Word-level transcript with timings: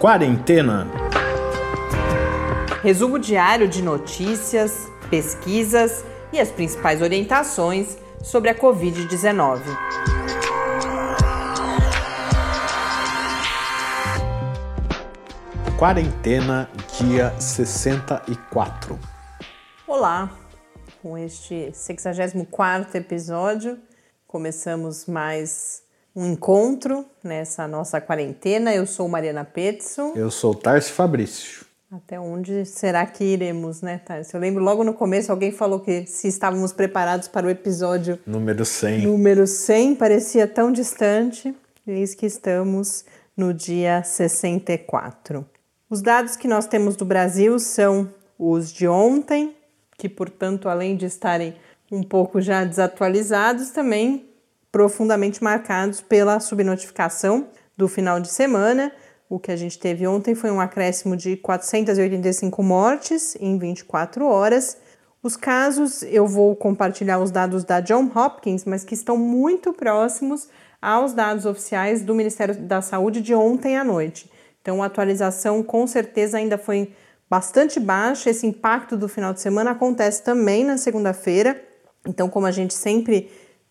Quarentena. 0.00 0.86
Resumo 2.84 3.18
diário 3.18 3.66
de 3.66 3.82
notícias, 3.82 4.86
pesquisas 5.10 6.04
e 6.32 6.38
as 6.38 6.52
principais 6.52 7.02
orientações 7.02 7.98
sobre 8.22 8.48
a 8.48 8.54
Covid-19. 8.54 9.60
Quarentena, 15.76 16.70
dia 16.96 17.34
64. 17.40 18.96
Olá, 19.84 20.30
com 21.02 21.18
este 21.18 21.72
64 21.74 22.96
episódio, 22.96 23.76
começamos 24.28 25.06
mais 25.06 25.87
um 26.18 26.32
encontro 26.32 27.06
nessa 27.22 27.68
nossa 27.68 28.00
quarentena. 28.00 28.74
Eu 28.74 28.86
sou 28.86 29.08
Mariana 29.08 29.44
Petson. 29.44 30.14
Eu 30.16 30.32
sou 30.32 30.52
Tarso 30.52 30.92
Fabrício. 30.92 31.64
Até 31.92 32.18
onde 32.18 32.66
será 32.66 33.06
que 33.06 33.22
iremos, 33.22 33.82
né, 33.82 33.98
Tarso? 34.04 34.36
Eu 34.36 34.40
lembro 34.40 34.62
logo 34.62 34.82
no 34.82 34.92
começo 34.92 35.30
alguém 35.30 35.52
falou 35.52 35.78
que 35.78 36.06
se 36.06 36.26
estávamos 36.26 36.72
preparados 36.72 37.28
para 37.28 37.46
o 37.46 37.50
episódio 37.50 38.18
número 38.26 38.64
100. 38.64 39.02
Número 39.02 39.46
100 39.46 39.94
parecia 39.94 40.48
tão 40.48 40.72
distante. 40.72 41.54
Eis 41.86 42.16
que 42.16 42.26
estamos 42.26 43.04
no 43.36 43.54
dia 43.54 44.02
64. 44.02 45.46
Os 45.88 46.02
dados 46.02 46.36
que 46.36 46.48
nós 46.48 46.66
temos 46.66 46.96
do 46.96 47.04
Brasil 47.04 47.60
são 47.60 48.12
os 48.36 48.72
de 48.72 48.88
ontem, 48.88 49.54
que, 49.96 50.08
portanto, 50.08 50.68
além 50.68 50.96
de 50.96 51.06
estarem 51.06 51.54
um 51.90 52.02
pouco 52.02 52.40
já 52.40 52.64
desatualizados, 52.64 53.70
também 53.70 54.27
profundamente 54.70 55.42
marcados 55.42 56.00
pela 56.00 56.40
subnotificação 56.40 57.48
do 57.76 57.88
final 57.88 58.20
de 58.20 58.28
semana. 58.28 58.92
O 59.28 59.38
que 59.38 59.52
a 59.52 59.56
gente 59.56 59.78
teve 59.78 60.06
ontem 60.06 60.34
foi 60.34 60.50
um 60.50 60.60
acréscimo 60.60 61.16
de 61.16 61.36
485 61.36 62.62
mortes 62.62 63.36
em 63.40 63.58
24 63.58 64.26
horas. 64.26 64.78
Os 65.22 65.36
casos, 65.36 66.02
eu 66.04 66.26
vou 66.26 66.54
compartilhar 66.56 67.18
os 67.18 67.30
dados 67.30 67.64
da 67.64 67.80
John 67.80 68.10
Hopkins, 68.14 68.64
mas 68.64 68.84
que 68.84 68.94
estão 68.94 69.16
muito 69.16 69.72
próximos 69.72 70.48
aos 70.80 71.12
dados 71.12 71.44
oficiais 71.44 72.02
do 72.02 72.14
Ministério 72.14 72.54
da 72.54 72.80
Saúde 72.80 73.20
de 73.20 73.34
ontem 73.34 73.76
à 73.76 73.84
noite. 73.84 74.30
Então, 74.62 74.82
a 74.82 74.86
atualização 74.86 75.62
com 75.62 75.86
certeza 75.86 76.38
ainda 76.38 76.56
foi 76.56 76.92
bastante 77.28 77.80
baixa. 77.80 78.30
Esse 78.30 78.46
impacto 78.46 78.96
do 78.96 79.08
final 79.08 79.32
de 79.32 79.40
semana 79.40 79.72
acontece 79.72 80.22
também 80.22 80.64
na 80.64 80.78
segunda-feira. 80.78 81.60
Então, 82.06 82.28
como 82.28 82.46
a 82.46 82.50
gente 82.50 82.74
sempre 82.74 83.30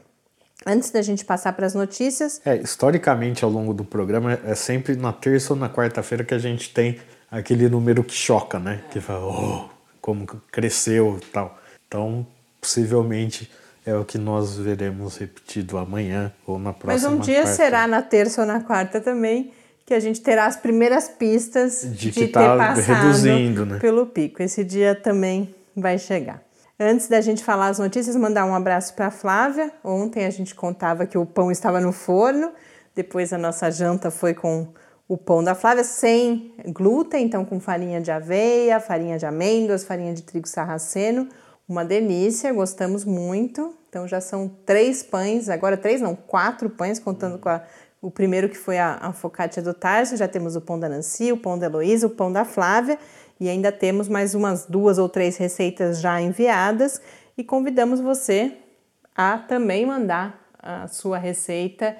Antes 0.66 0.90
da 0.90 1.02
gente 1.02 1.22
passar 1.24 1.52
para 1.52 1.66
as 1.66 1.74
notícias. 1.74 2.40
É, 2.44 2.56
historicamente, 2.56 3.44
ao 3.44 3.50
longo 3.50 3.74
do 3.74 3.84
programa, 3.84 4.38
é 4.44 4.54
sempre 4.54 4.96
na 4.96 5.12
terça 5.12 5.52
ou 5.52 5.58
na 5.58 5.68
quarta-feira 5.68 6.24
que 6.24 6.34
a 6.34 6.38
gente 6.38 6.72
tem 6.72 6.98
aquele 7.30 7.68
número 7.68 8.02
que 8.02 8.14
choca, 8.14 8.58
né? 8.58 8.82
Que 8.90 9.00
fala, 9.00 9.26
oh, 9.26 9.68
como 10.00 10.26
cresceu 10.50 11.18
e 11.22 11.26
tal. 11.26 11.58
Então, 11.86 12.26
possivelmente 12.58 13.50
é 13.84 13.94
o 13.94 14.04
que 14.04 14.18
nós 14.18 14.56
veremos 14.56 15.16
repetido 15.16 15.78
amanhã 15.78 16.32
ou 16.46 16.58
na 16.58 16.72
próxima 16.72 17.10
Mas 17.10 17.18
um 17.18 17.22
dia 17.22 17.42
quarta. 17.42 17.52
será 17.52 17.86
na 17.86 18.02
terça 18.02 18.42
ou 18.42 18.46
na 18.46 18.60
quarta 18.60 19.00
também 19.00 19.52
que 19.90 19.94
a 19.94 19.98
gente 19.98 20.20
terá 20.20 20.46
as 20.46 20.56
primeiras 20.56 21.08
pistas 21.08 21.80
de, 21.82 22.12
de 22.12 22.12
ter 22.12 22.28
tá 22.28 22.56
passado 22.56 23.02
reduzindo, 23.02 23.66
né? 23.66 23.80
pelo 23.80 24.06
pico. 24.06 24.40
Esse 24.40 24.62
dia 24.62 24.94
também 24.94 25.52
vai 25.74 25.98
chegar. 25.98 26.40
Antes 26.78 27.08
da 27.08 27.20
gente 27.20 27.42
falar 27.42 27.66
as 27.66 27.80
notícias, 27.80 28.14
mandar 28.14 28.44
um 28.44 28.54
abraço 28.54 28.94
para 28.94 29.08
a 29.08 29.10
Flávia. 29.10 29.68
Ontem 29.82 30.26
a 30.26 30.30
gente 30.30 30.54
contava 30.54 31.06
que 31.06 31.18
o 31.18 31.26
pão 31.26 31.50
estava 31.50 31.80
no 31.80 31.90
forno, 31.90 32.52
depois 32.94 33.32
a 33.32 33.38
nossa 33.38 33.68
janta 33.68 34.12
foi 34.12 34.32
com 34.32 34.68
o 35.08 35.16
pão 35.16 35.42
da 35.42 35.56
Flávia 35.56 35.82
sem 35.82 36.54
glúten, 36.68 37.24
então 37.24 37.44
com 37.44 37.58
farinha 37.58 38.00
de 38.00 38.12
aveia, 38.12 38.78
farinha 38.78 39.18
de 39.18 39.26
amêndoas, 39.26 39.82
farinha 39.82 40.14
de 40.14 40.22
trigo 40.22 40.46
sarraceno 40.46 41.26
uma 41.70 41.84
delícia, 41.84 42.52
gostamos 42.52 43.04
muito. 43.04 43.76
Então 43.88 44.06
já 44.06 44.20
são 44.20 44.48
três 44.66 45.04
pães, 45.04 45.48
agora 45.48 45.76
três 45.76 46.00
não, 46.00 46.16
quatro 46.16 46.68
pães, 46.68 46.98
contando 46.98 47.38
com 47.38 47.48
a, 47.48 47.62
o 48.00 48.10
primeiro 48.10 48.48
que 48.48 48.56
foi 48.56 48.78
a, 48.78 48.98
a 49.00 49.12
focaccia 49.12 49.62
do 49.62 49.74
Tarso. 49.74 50.16
Já 50.16 50.26
temos 50.26 50.56
o 50.56 50.60
pão 50.60 50.78
da 50.78 50.88
Nancy, 50.88 51.32
o 51.32 51.36
pão 51.36 51.58
da 51.58 51.66
Heloísa, 51.66 52.06
o 52.06 52.10
pão 52.10 52.32
da 52.32 52.44
Flávia 52.44 52.98
e 53.38 53.48
ainda 53.48 53.72
temos 53.72 54.08
mais 54.08 54.34
umas 54.34 54.66
duas 54.66 54.98
ou 54.98 55.08
três 55.08 55.36
receitas 55.36 56.00
já 56.00 56.20
enviadas 56.20 57.00
e 57.36 57.42
convidamos 57.42 58.00
você 58.00 58.52
a 59.16 59.38
também 59.38 59.86
mandar 59.86 60.38
a 60.58 60.86
sua 60.88 61.18
receita 61.18 61.96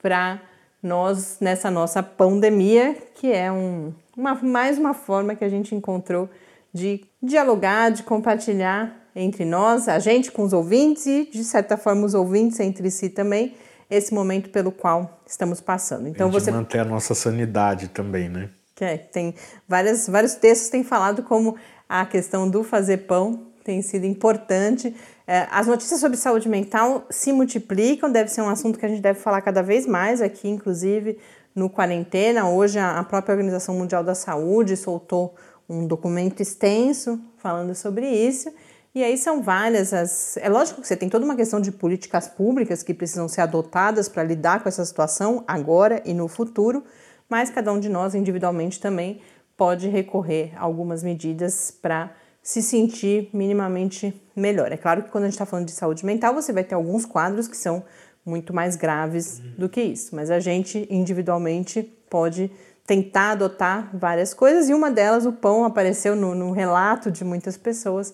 para 0.00 0.40
nós 0.82 1.38
nessa 1.40 1.70
nossa 1.70 2.02
pandemia, 2.02 2.96
que 3.14 3.32
é 3.32 3.50
um, 3.50 3.92
uma, 4.16 4.34
mais 4.34 4.78
uma 4.78 4.92
forma 4.92 5.34
que 5.34 5.44
a 5.44 5.48
gente 5.48 5.74
encontrou 5.74 6.28
de 6.72 7.04
dialogar, 7.22 7.90
de 7.90 8.02
compartilhar 8.02 9.00
entre 9.14 9.44
nós, 9.44 9.88
a 9.88 9.98
gente 9.98 10.32
com 10.32 10.42
os 10.42 10.52
ouvintes 10.52 11.06
e, 11.06 11.28
de 11.30 11.44
certa 11.44 11.76
forma, 11.76 12.04
os 12.04 12.14
ouvintes 12.14 12.58
entre 12.60 12.90
si 12.90 13.10
também, 13.10 13.54
esse 13.92 14.14
momento 14.14 14.48
pelo 14.48 14.72
qual 14.72 15.20
estamos 15.26 15.60
passando. 15.60 16.08
Então 16.08 16.30
você 16.30 16.50
manter 16.50 16.80
a 16.80 16.84
nossa 16.84 17.14
sanidade 17.14 17.88
também, 17.88 18.28
né? 18.28 18.48
É, 18.80 18.96
tem 18.96 19.34
várias, 19.68 20.08
vários 20.08 20.34
textos 20.34 20.70
têm 20.70 20.82
falado 20.82 21.22
como 21.22 21.56
a 21.88 22.04
questão 22.06 22.48
do 22.48 22.64
fazer 22.64 23.06
pão 23.06 23.46
tem 23.62 23.80
sido 23.82 24.06
importante. 24.06 24.96
É, 25.26 25.46
as 25.50 25.66
notícias 25.66 26.00
sobre 26.00 26.16
saúde 26.16 26.48
mental 26.48 27.06
se 27.10 27.32
multiplicam, 27.32 28.10
deve 28.10 28.28
ser 28.30 28.40
um 28.40 28.48
assunto 28.48 28.78
que 28.78 28.86
a 28.86 28.88
gente 28.88 29.02
deve 29.02 29.20
falar 29.20 29.40
cada 29.42 29.62
vez 29.62 29.86
mais 29.86 30.20
aqui, 30.20 30.48
inclusive 30.48 31.18
no 31.54 31.68
quarentena. 31.68 32.48
Hoje 32.48 32.78
a 32.78 33.04
própria 33.04 33.34
Organização 33.34 33.74
Mundial 33.76 34.02
da 34.02 34.14
Saúde 34.14 34.76
soltou 34.76 35.34
um 35.68 35.86
documento 35.86 36.40
extenso 36.40 37.20
falando 37.36 37.74
sobre 37.74 38.08
isso. 38.08 38.52
E 38.94 39.02
aí 39.02 39.16
são 39.16 39.42
várias 39.42 39.94
as. 39.94 40.36
É 40.36 40.50
lógico 40.50 40.82
que 40.82 40.86
você 40.86 40.96
tem 40.96 41.08
toda 41.08 41.24
uma 41.24 41.34
questão 41.34 41.60
de 41.60 41.72
políticas 41.72 42.28
públicas 42.28 42.82
que 42.82 42.92
precisam 42.92 43.26
ser 43.26 43.40
adotadas 43.40 44.06
para 44.06 44.22
lidar 44.22 44.62
com 44.62 44.68
essa 44.68 44.84
situação 44.84 45.42
agora 45.48 46.02
e 46.04 46.12
no 46.12 46.28
futuro, 46.28 46.84
mas 47.26 47.48
cada 47.48 47.72
um 47.72 47.80
de 47.80 47.88
nós 47.88 48.14
individualmente 48.14 48.78
também 48.78 49.22
pode 49.56 49.88
recorrer 49.88 50.52
a 50.56 50.62
algumas 50.62 51.02
medidas 51.02 51.70
para 51.70 52.12
se 52.42 52.60
sentir 52.60 53.30
minimamente 53.32 54.12
melhor. 54.36 54.70
É 54.72 54.76
claro 54.76 55.04
que 55.04 55.10
quando 55.10 55.24
a 55.24 55.26
gente 55.28 55.34
está 55.34 55.46
falando 55.46 55.66
de 55.66 55.72
saúde 55.72 56.04
mental, 56.04 56.34
você 56.34 56.52
vai 56.52 56.64
ter 56.64 56.74
alguns 56.74 57.06
quadros 57.06 57.48
que 57.48 57.56
são 57.56 57.82
muito 58.26 58.52
mais 58.52 58.76
graves 58.76 59.38
do 59.56 59.70
que 59.70 59.80
isso, 59.80 60.14
mas 60.14 60.30
a 60.30 60.38
gente 60.38 60.86
individualmente 60.90 61.82
pode 62.10 62.50
tentar 62.86 63.30
adotar 63.30 63.90
várias 63.96 64.34
coisas 64.34 64.68
e 64.68 64.74
uma 64.74 64.90
delas, 64.90 65.24
o 65.24 65.32
pão, 65.32 65.64
apareceu 65.64 66.14
no, 66.14 66.34
no 66.34 66.50
relato 66.50 67.10
de 67.10 67.24
muitas 67.24 67.56
pessoas 67.56 68.12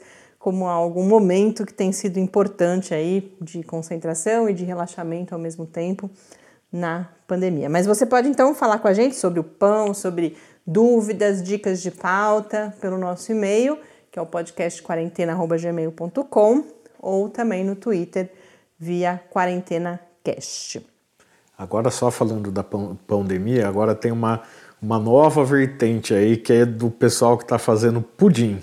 como 0.48 0.66
algum 0.66 1.04
momento 1.04 1.66
que 1.66 1.74
tem 1.74 1.92
sido 1.92 2.18
importante 2.18 2.94
aí 2.94 3.36
de 3.38 3.62
concentração 3.62 4.48
e 4.48 4.54
de 4.54 4.64
relaxamento 4.64 5.34
ao 5.34 5.38
mesmo 5.38 5.66
tempo 5.66 6.10
na 6.72 7.06
pandemia. 7.26 7.68
Mas 7.68 7.84
você 7.84 8.06
pode 8.06 8.30
então 8.30 8.54
falar 8.54 8.78
com 8.78 8.88
a 8.88 8.94
gente 8.94 9.14
sobre 9.14 9.40
o 9.40 9.44
pão, 9.44 9.92
sobre 9.92 10.38
dúvidas, 10.66 11.42
dicas 11.42 11.82
de 11.82 11.90
pauta 11.90 12.74
pelo 12.80 12.96
nosso 12.96 13.30
e-mail, 13.30 13.78
que 14.10 14.18
é 14.18 14.22
o 14.22 14.24
podcast 14.24 14.82
quarentena@gmail.com 14.82 16.64
ou 16.98 17.28
também 17.28 17.62
no 17.62 17.76
Twitter 17.76 18.32
via 18.78 19.20
quarentenacast. 19.30 20.80
Agora 21.58 21.90
só 21.90 22.10
falando 22.10 22.50
da 22.50 22.64
pandemia, 22.64 23.68
agora 23.68 23.94
tem 23.94 24.10
uma 24.10 24.42
uma 24.80 24.98
nova 24.98 25.44
vertente 25.44 26.14
aí 26.14 26.38
que 26.38 26.54
é 26.54 26.64
do 26.64 26.90
pessoal 26.90 27.36
que 27.36 27.44
está 27.44 27.58
fazendo 27.58 28.00
pudim. 28.00 28.62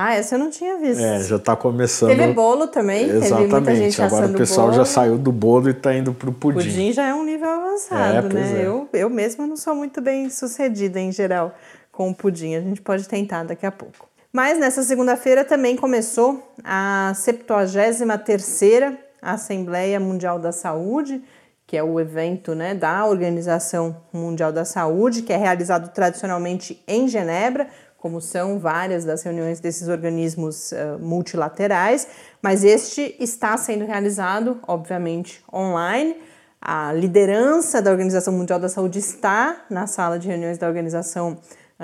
Ah, 0.00 0.14
essa 0.14 0.36
eu 0.36 0.38
não 0.38 0.48
tinha 0.48 0.78
visto. 0.78 1.02
É, 1.02 1.20
já 1.24 1.34
está 1.34 1.56
começando. 1.56 2.10
Teve 2.10 2.32
bolo 2.32 2.68
também, 2.68 3.10
Exatamente. 3.10 4.00
Agora 4.00 4.28
o 4.28 4.32
pessoal 4.32 4.68
bolo. 4.68 4.78
já 4.78 4.84
saiu 4.84 5.18
do 5.18 5.32
bolo 5.32 5.66
e 5.66 5.72
está 5.72 5.92
indo 5.92 6.14
pro 6.14 6.30
pudim. 6.32 6.58
Pudim 6.58 6.92
já 6.92 7.08
é 7.08 7.12
um 7.12 7.24
nível 7.24 7.48
avançado, 7.50 8.28
É, 8.28 8.32
né? 8.32 8.60
é. 8.62 8.66
Eu, 8.68 8.88
eu 8.92 9.10
mesma 9.10 9.44
não 9.44 9.56
sou 9.56 9.74
muito 9.74 10.00
bem 10.00 10.30
sucedida 10.30 11.00
em 11.00 11.10
geral 11.10 11.52
com 11.90 12.08
o 12.10 12.14
pudim. 12.14 12.54
A 12.54 12.60
gente 12.60 12.80
pode 12.80 13.08
tentar 13.08 13.42
daqui 13.42 13.66
a 13.66 13.72
pouco. 13.72 14.08
Mas 14.32 14.56
nessa 14.56 14.84
segunda-feira 14.84 15.44
também 15.44 15.74
começou 15.74 16.48
a 16.62 17.10
73ª 17.16 18.96
Assembleia 19.20 19.98
Mundial 19.98 20.38
da 20.38 20.52
Saúde, 20.52 21.20
que 21.66 21.76
é 21.76 21.82
o 21.82 21.98
evento 21.98 22.54
né, 22.54 22.72
da 22.72 23.04
Organização 23.04 23.96
Mundial 24.12 24.52
da 24.52 24.64
Saúde, 24.64 25.22
que 25.22 25.32
é 25.32 25.36
realizado 25.36 25.90
tradicionalmente 25.92 26.80
em 26.86 27.08
Genebra, 27.08 27.66
como 27.98 28.20
são 28.20 28.58
várias 28.58 29.04
das 29.04 29.22
reuniões 29.22 29.60
desses 29.60 29.88
organismos 29.88 30.72
uh, 30.72 30.98
multilaterais, 30.98 32.08
mas 32.40 32.64
este 32.64 33.14
está 33.20 33.56
sendo 33.56 33.84
realizado, 33.84 34.58
obviamente, 34.66 35.44
online. 35.52 36.16
A 36.60 36.92
liderança 36.92 37.82
da 37.82 37.90
Organização 37.90 38.32
Mundial 38.32 38.58
da 38.58 38.68
Saúde 38.68 38.98
está 38.98 39.64
na 39.68 39.86
sala 39.86 40.18
de 40.18 40.26
reuniões 40.26 40.58
da 40.58 40.66
Organização 40.66 41.38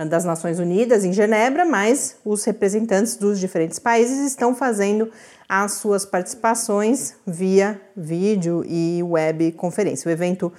das 0.08 0.24
Nações 0.24 0.58
Unidas 0.58 1.04
em 1.04 1.12
Genebra, 1.12 1.64
mas 1.64 2.16
os 2.24 2.42
representantes 2.44 3.16
dos 3.16 3.38
diferentes 3.38 3.78
países 3.78 4.26
estão 4.26 4.52
fazendo 4.52 5.08
as 5.48 5.74
suas 5.74 6.04
participações 6.04 7.14
via 7.24 7.80
vídeo 7.96 8.64
e 8.66 9.00
web 9.04 9.52
conferência. 9.52 10.08
O 10.08 10.12
evento 10.12 10.52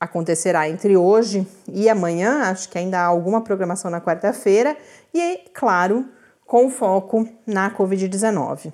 acontecerá 0.00 0.66
entre 0.68 0.96
hoje 0.96 1.46
e 1.70 1.88
amanhã, 1.88 2.44
acho 2.44 2.70
que 2.70 2.78
ainda 2.78 2.98
há 2.98 3.04
alguma 3.04 3.42
programação 3.42 3.90
na 3.90 4.00
quarta-feira, 4.00 4.76
e, 5.12 5.40
claro, 5.52 6.06
com 6.46 6.70
foco 6.70 7.28
na 7.46 7.70
Covid-19. 7.70 8.72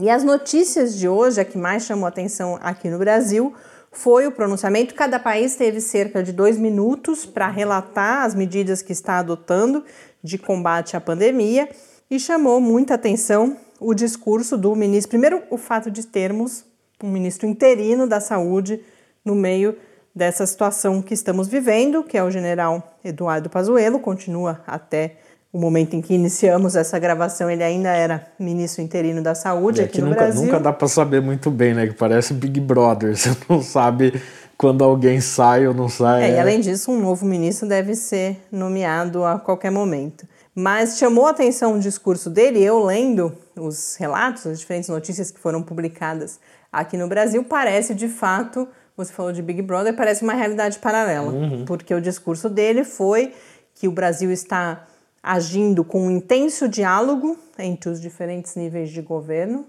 E 0.00 0.10
as 0.10 0.24
notícias 0.24 0.98
de 0.98 1.08
hoje, 1.08 1.40
a 1.40 1.44
que 1.44 1.56
mais 1.56 1.84
chamou 1.84 2.06
atenção 2.06 2.58
aqui 2.60 2.90
no 2.90 2.98
Brasil, 2.98 3.54
foi 3.90 4.26
o 4.26 4.32
pronunciamento. 4.32 4.94
Cada 4.94 5.18
país 5.18 5.56
teve 5.56 5.80
cerca 5.80 6.22
de 6.22 6.32
dois 6.32 6.58
minutos 6.58 7.24
para 7.24 7.48
relatar 7.48 8.24
as 8.24 8.34
medidas 8.34 8.82
que 8.82 8.92
está 8.92 9.18
adotando 9.18 9.84
de 10.22 10.36
combate 10.36 10.96
à 10.96 11.00
pandemia 11.00 11.68
e 12.10 12.18
chamou 12.18 12.60
muita 12.60 12.94
atenção 12.94 13.56
o 13.80 13.94
discurso 13.94 14.56
do 14.56 14.74
ministro. 14.74 15.10
Primeiro, 15.10 15.42
o 15.50 15.56
fato 15.56 15.90
de 15.90 16.06
termos 16.06 16.64
um 17.02 17.10
ministro 17.10 17.46
interino 17.46 18.08
da 18.08 18.20
saúde 18.20 18.82
no 19.24 19.34
meio 19.34 19.76
dessa 20.18 20.44
situação 20.44 21.00
que 21.00 21.14
estamos 21.14 21.46
vivendo, 21.46 22.02
que 22.02 22.18
é 22.18 22.22
o 22.22 22.30
general 22.30 22.96
Eduardo 23.04 23.48
Pazuello, 23.48 24.00
continua 24.00 24.60
até 24.66 25.16
o 25.52 25.58
momento 25.58 25.94
em 25.94 26.02
que 26.02 26.12
iniciamos 26.12 26.76
essa 26.76 26.98
gravação, 26.98 27.48
ele 27.50 27.62
ainda 27.62 27.88
era 27.88 28.26
ministro 28.38 28.82
interino 28.82 29.22
da 29.22 29.34
saúde 29.34 29.80
E 29.80 29.84
aqui, 29.84 29.92
aqui 29.92 30.00
no 30.02 30.08
nunca, 30.08 30.20
Brasil. 30.20 30.42
nunca 30.42 30.60
dá 30.60 30.72
para 30.72 30.88
saber 30.88 31.22
muito 31.22 31.50
bem, 31.50 31.72
né? 31.72 31.86
Que 31.86 31.94
parece 31.94 32.34
Big 32.34 32.60
Brother. 32.60 33.16
Você 33.16 33.34
não 33.48 33.62
sabe 33.62 34.20
quando 34.58 34.84
alguém 34.84 35.20
sai 35.20 35.66
ou 35.66 35.72
não 35.72 35.88
sai. 35.88 36.24
É, 36.24 36.34
e 36.34 36.38
além 36.38 36.60
disso, 36.60 36.90
um 36.90 37.00
novo 37.00 37.24
ministro 37.24 37.66
deve 37.66 37.94
ser 37.94 38.44
nomeado 38.52 39.24
a 39.24 39.38
qualquer 39.38 39.70
momento. 39.70 40.26
Mas 40.54 40.98
chamou 40.98 41.28
a 41.28 41.30
atenção 41.30 41.74
o 41.74 41.78
discurso 41.78 42.28
dele, 42.28 42.60
eu 42.62 42.84
lendo 42.84 43.32
os 43.56 43.94
relatos, 43.94 44.44
as 44.46 44.58
diferentes 44.58 44.88
notícias 44.88 45.30
que 45.30 45.38
foram 45.38 45.62
publicadas 45.62 46.40
aqui 46.72 46.96
no 46.96 47.08
Brasil, 47.08 47.44
parece 47.44 47.94
de 47.94 48.08
fato, 48.08 48.68
você 48.98 49.12
falou 49.12 49.32
de 49.32 49.40
Big 49.40 49.62
Brother, 49.62 49.94
parece 49.94 50.24
uma 50.24 50.34
realidade 50.34 50.78
paralela. 50.80 51.32
Porque 51.66 51.94
o 51.94 52.00
discurso 52.00 52.50
dele 52.50 52.82
foi 52.82 53.32
que 53.74 53.86
o 53.86 53.92
Brasil 53.92 54.32
está 54.32 54.86
agindo 55.22 55.84
com 55.84 56.06
um 56.06 56.10
intenso 56.10 56.68
diálogo 56.68 57.38
entre 57.58 57.90
os 57.90 58.00
diferentes 58.00 58.56
níveis 58.56 58.90
de 58.90 59.00
governo. 59.00 59.66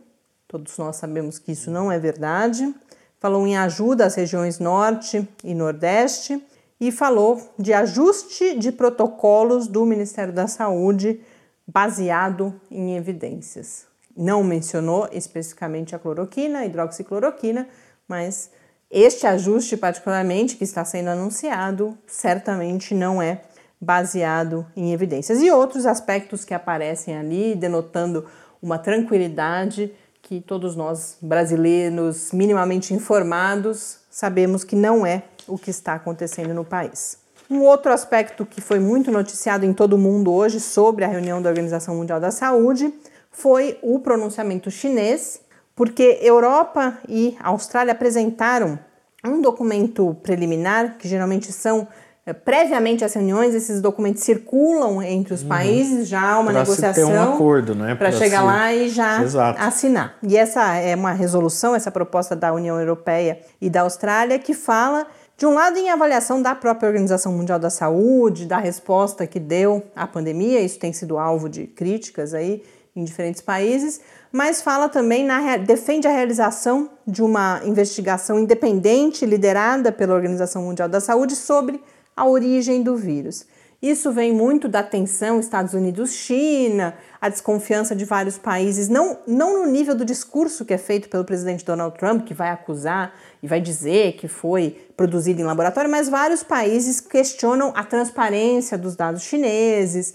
Todos 0.47 0.75
nós 0.79 0.95
sabemos 0.95 1.37
que 1.37 1.51
isso 1.51 1.69
não 1.69 1.91
é 1.91 1.99
verdade. 1.99 2.73
Falou 3.19 3.45
em 3.45 3.55
ajuda 3.55 4.05
às 4.05 4.15
regiões 4.15 4.57
Norte 4.57 5.27
e 5.43 5.53
Nordeste 5.53 6.43
e 6.79 6.91
falou 6.91 7.53
de 7.59 7.71
ajuste 7.71 8.57
de 8.57 8.71
protocolos 8.71 9.67
do 9.67 9.85
Ministério 9.85 10.33
da 10.33 10.47
Saúde 10.47 11.21
baseado 11.67 12.59
em 12.71 12.95
evidências. 12.95 13.85
Não 14.17 14.43
mencionou 14.43 15.07
especificamente 15.11 15.95
a 15.95 15.99
cloroquina, 15.99 16.59
a 16.59 16.65
hidroxicloroquina, 16.65 17.67
mas 18.07 18.49
este 18.91 19.27
ajuste, 19.27 19.77
particularmente, 19.77 20.55
que 20.55 20.63
está 20.63 20.83
sendo 20.83 21.09
anunciado, 21.09 21.97
certamente 22.07 22.95
não 22.95 23.21
é 23.21 23.41
baseado 23.79 24.65
em 24.75 24.91
evidências. 24.91 25.41
E 25.41 25.51
outros 25.51 25.85
aspectos 25.85 26.43
que 26.43 26.53
aparecem 26.53 27.15
ali, 27.15 27.55
denotando 27.55 28.25
uma 28.61 28.77
tranquilidade 28.77 29.91
que 30.21 30.41
todos 30.41 30.75
nós 30.75 31.17
brasileiros 31.21 32.31
minimamente 32.31 32.93
informados 32.93 33.99
sabemos 34.09 34.63
que 34.63 34.75
não 34.75 35.05
é 35.05 35.23
o 35.47 35.57
que 35.57 35.71
está 35.71 35.93
acontecendo 35.93 36.53
no 36.53 36.65
país. 36.65 37.17
Um 37.49 37.61
outro 37.61 37.91
aspecto 37.91 38.45
que 38.45 38.61
foi 38.61 38.79
muito 38.79 39.09
noticiado 39.11 39.65
em 39.65 39.73
todo 39.73 39.93
o 39.93 39.97
mundo 39.97 40.31
hoje 40.31 40.59
sobre 40.59 41.03
a 41.03 41.07
reunião 41.07 41.41
da 41.41 41.49
Organização 41.49 41.95
Mundial 41.95 42.19
da 42.19 42.29
Saúde 42.29 42.93
foi 43.31 43.79
o 43.81 43.99
pronunciamento 43.99 44.69
chinês, 44.69 45.41
porque 45.79 46.19
Europa 46.21 46.97
e 47.07 47.37
Austrália 47.41 47.93
apresentaram 47.93 48.77
um 49.25 49.41
documento 49.41 50.13
preliminar, 50.21 50.97
que 50.97 51.07
geralmente 51.07 51.53
são 51.53 51.87
eh, 52.25 52.33
previamente 52.33 53.05
às 53.05 53.13
reuniões, 53.13 53.55
esses 53.55 53.79
documentos 53.81 54.21
circulam 54.23 55.01
entre 55.01 55.33
os 55.33 55.41
países, 55.41 56.09
já 56.09 56.21
há 56.33 56.37
uma 56.37 56.51
Pra 56.51 56.65
se 56.65 56.75
ter 56.75 56.81
negociação 56.81 57.13
um 57.13 57.33
acordo, 57.33 57.73
né? 57.75 57.95
para 57.95 58.11
chegar 58.11 58.41
se- 58.41 58.45
lá 58.45 58.73
e 58.73 58.89
já 58.89 59.23
Exato. 59.23 59.61
assinar. 59.61 60.17
E 60.21 60.35
essa 60.35 60.75
é 60.75 60.93
uma 60.97 61.13
resolução, 61.13 61.73
essa 61.73 61.89
proposta 61.89 62.35
da 62.35 62.51
União 62.53 62.77
Europeia 62.77 63.39
e 63.61 63.69
da 63.69 63.79
Austrália, 63.83 64.37
que 64.37 64.53
fala, 64.53 65.07
de 65.37 65.45
um 65.45 65.53
lado, 65.53 65.77
em 65.77 65.89
avaliação 65.89 66.41
da 66.41 66.53
própria 66.55 66.87
Organização 66.87 67.31
Mundial 67.31 67.57
da 67.57 67.69
Saúde, 67.69 68.45
da 68.45 68.57
resposta 68.57 69.25
que 69.25 69.39
deu 69.39 69.81
à 69.95 70.05
pandemia, 70.05 70.59
isso 70.59 70.77
tem 70.77 70.91
sido 70.91 71.17
alvo 71.17 71.47
de 71.47 71.67
críticas 71.67 72.33
aí 72.33 72.61
em 72.99 73.03
diferentes 73.03 73.41
países, 73.41 74.01
mas 74.31 74.61
fala 74.61 74.87
também, 74.87 75.25
na, 75.25 75.57
defende 75.57 76.07
a 76.07 76.11
realização 76.11 76.89
de 77.07 77.23
uma 77.23 77.61
investigação 77.65 78.39
independente 78.39 79.25
liderada 79.25 79.91
pela 79.91 80.13
Organização 80.13 80.63
Mundial 80.63 80.87
da 80.87 80.99
Saúde 80.99 81.35
sobre 81.35 81.81
a 82.15 82.27
origem 82.27 82.83
do 82.83 82.95
vírus. 82.95 83.45
Isso 83.81 84.11
vem 84.11 84.33
muito 84.33 84.67
da 84.67 84.83
tensão 84.83 85.39
Estados 85.39 85.73
Unidos-China, 85.73 86.93
a 87.21 87.29
desconfiança 87.29 87.95
de 87.95 88.03
vários 88.03 88.37
países, 88.37 88.89
não, 88.89 89.19
não 89.25 89.65
no 89.65 89.71
nível 89.71 89.95
do 89.95 90.03
discurso 90.03 90.65
que 90.65 90.73
é 90.73 90.77
feito 90.77 91.07
pelo 91.07 91.23
presidente 91.23 91.63
Donald 91.63 91.97
Trump, 91.97 92.25
que 92.25 92.33
vai 92.33 92.49
acusar 92.49 93.13
e 93.41 93.47
vai 93.47 93.61
dizer 93.61 94.17
que 94.17 94.27
foi 94.27 94.85
produzido 94.97 95.39
em 95.39 95.45
laboratório, 95.45 95.89
mas 95.89 96.09
vários 96.09 96.43
países 96.43 96.99
questionam 96.99 97.71
a 97.73 97.85
transparência 97.85 98.77
dos 98.77 98.97
dados 98.97 99.23
chineses, 99.23 100.13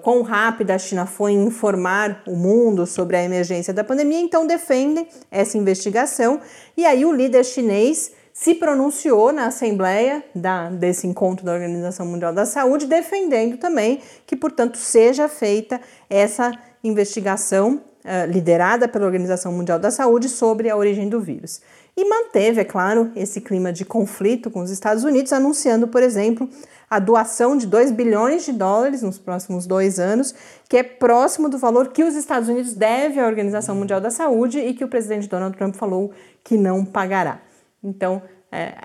quão 0.00 0.22
rápida 0.22 0.74
a 0.74 0.78
China 0.78 1.04
foi 1.04 1.32
em 1.32 1.44
informar 1.44 2.22
o 2.26 2.34
mundo 2.34 2.86
sobre 2.86 3.16
a 3.16 3.22
emergência 3.22 3.74
da 3.74 3.84
pandemia, 3.84 4.20
então 4.20 4.46
defendem 4.46 5.06
essa 5.30 5.58
investigação. 5.58 6.40
E 6.76 6.86
aí 6.86 7.04
o 7.04 7.12
líder 7.12 7.44
chinês 7.44 8.12
se 8.32 8.54
pronunciou 8.54 9.32
na 9.32 9.46
Assembleia 9.46 10.24
da, 10.34 10.68
desse 10.68 11.06
encontro 11.06 11.44
da 11.44 11.52
Organização 11.52 12.04
Mundial 12.04 12.32
da 12.32 12.44
Saúde, 12.44 12.86
defendendo 12.86 13.58
também 13.58 14.00
que, 14.26 14.34
portanto, 14.34 14.76
seja 14.76 15.28
feita 15.28 15.80
essa 16.08 16.52
investigação 16.82 17.80
liderada 18.28 18.86
pela 18.86 19.06
Organização 19.06 19.52
Mundial 19.52 19.78
da 19.78 19.90
Saúde 19.90 20.28
sobre 20.28 20.68
a 20.68 20.76
origem 20.76 21.08
do 21.08 21.20
vírus. 21.20 21.60
E 21.96 22.08
manteve, 22.08 22.60
é 22.60 22.64
claro, 22.64 23.12
esse 23.14 23.40
clima 23.40 23.72
de 23.72 23.84
conflito 23.84 24.50
com 24.50 24.60
os 24.60 24.70
Estados 24.70 25.04
Unidos, 25.04 25.32
anunciando, 25.32 25.86
por 25.86 26.02
exemplo, 26.02 26.48
a 26.90 26.98
doação 26.98 27.56
de 27.56 27.66
2 27.66 27.92
bilhões 27.92 28.44
de 28.44 28.52
dólares 28.52 29.00
nos 29.00 29.16
próximos 29.16 29.64
dois 29.64 30.00
anos, 30.00 30.34
que 30.68 30.76
é 30.76 30.82
próximo 30.82 31.48
do 31.48 31.56
valor 31.56 31.88
que 31.88 32.02
os 32.02 32.16
Estados 32.16 32.48
Unidos 32.48 32.74
devem 32.74 33.22
à 33.22 33.26
Organização 33.26 33.76
Mundial 33.76 34.00
da 34.00 34.10
Saúde 34.10 34.58
e 34.58 34.74
que 34.74 34.84
o 34.84 34.88
presidente 34.88 35.28
Donald 35.28 35.56
Trump 35.56 35.76
falou 35.76 36.10
que 36.42 36.56
não 36.56 36.84
pagará. 36.84 37.40
Então, 37.82 38.22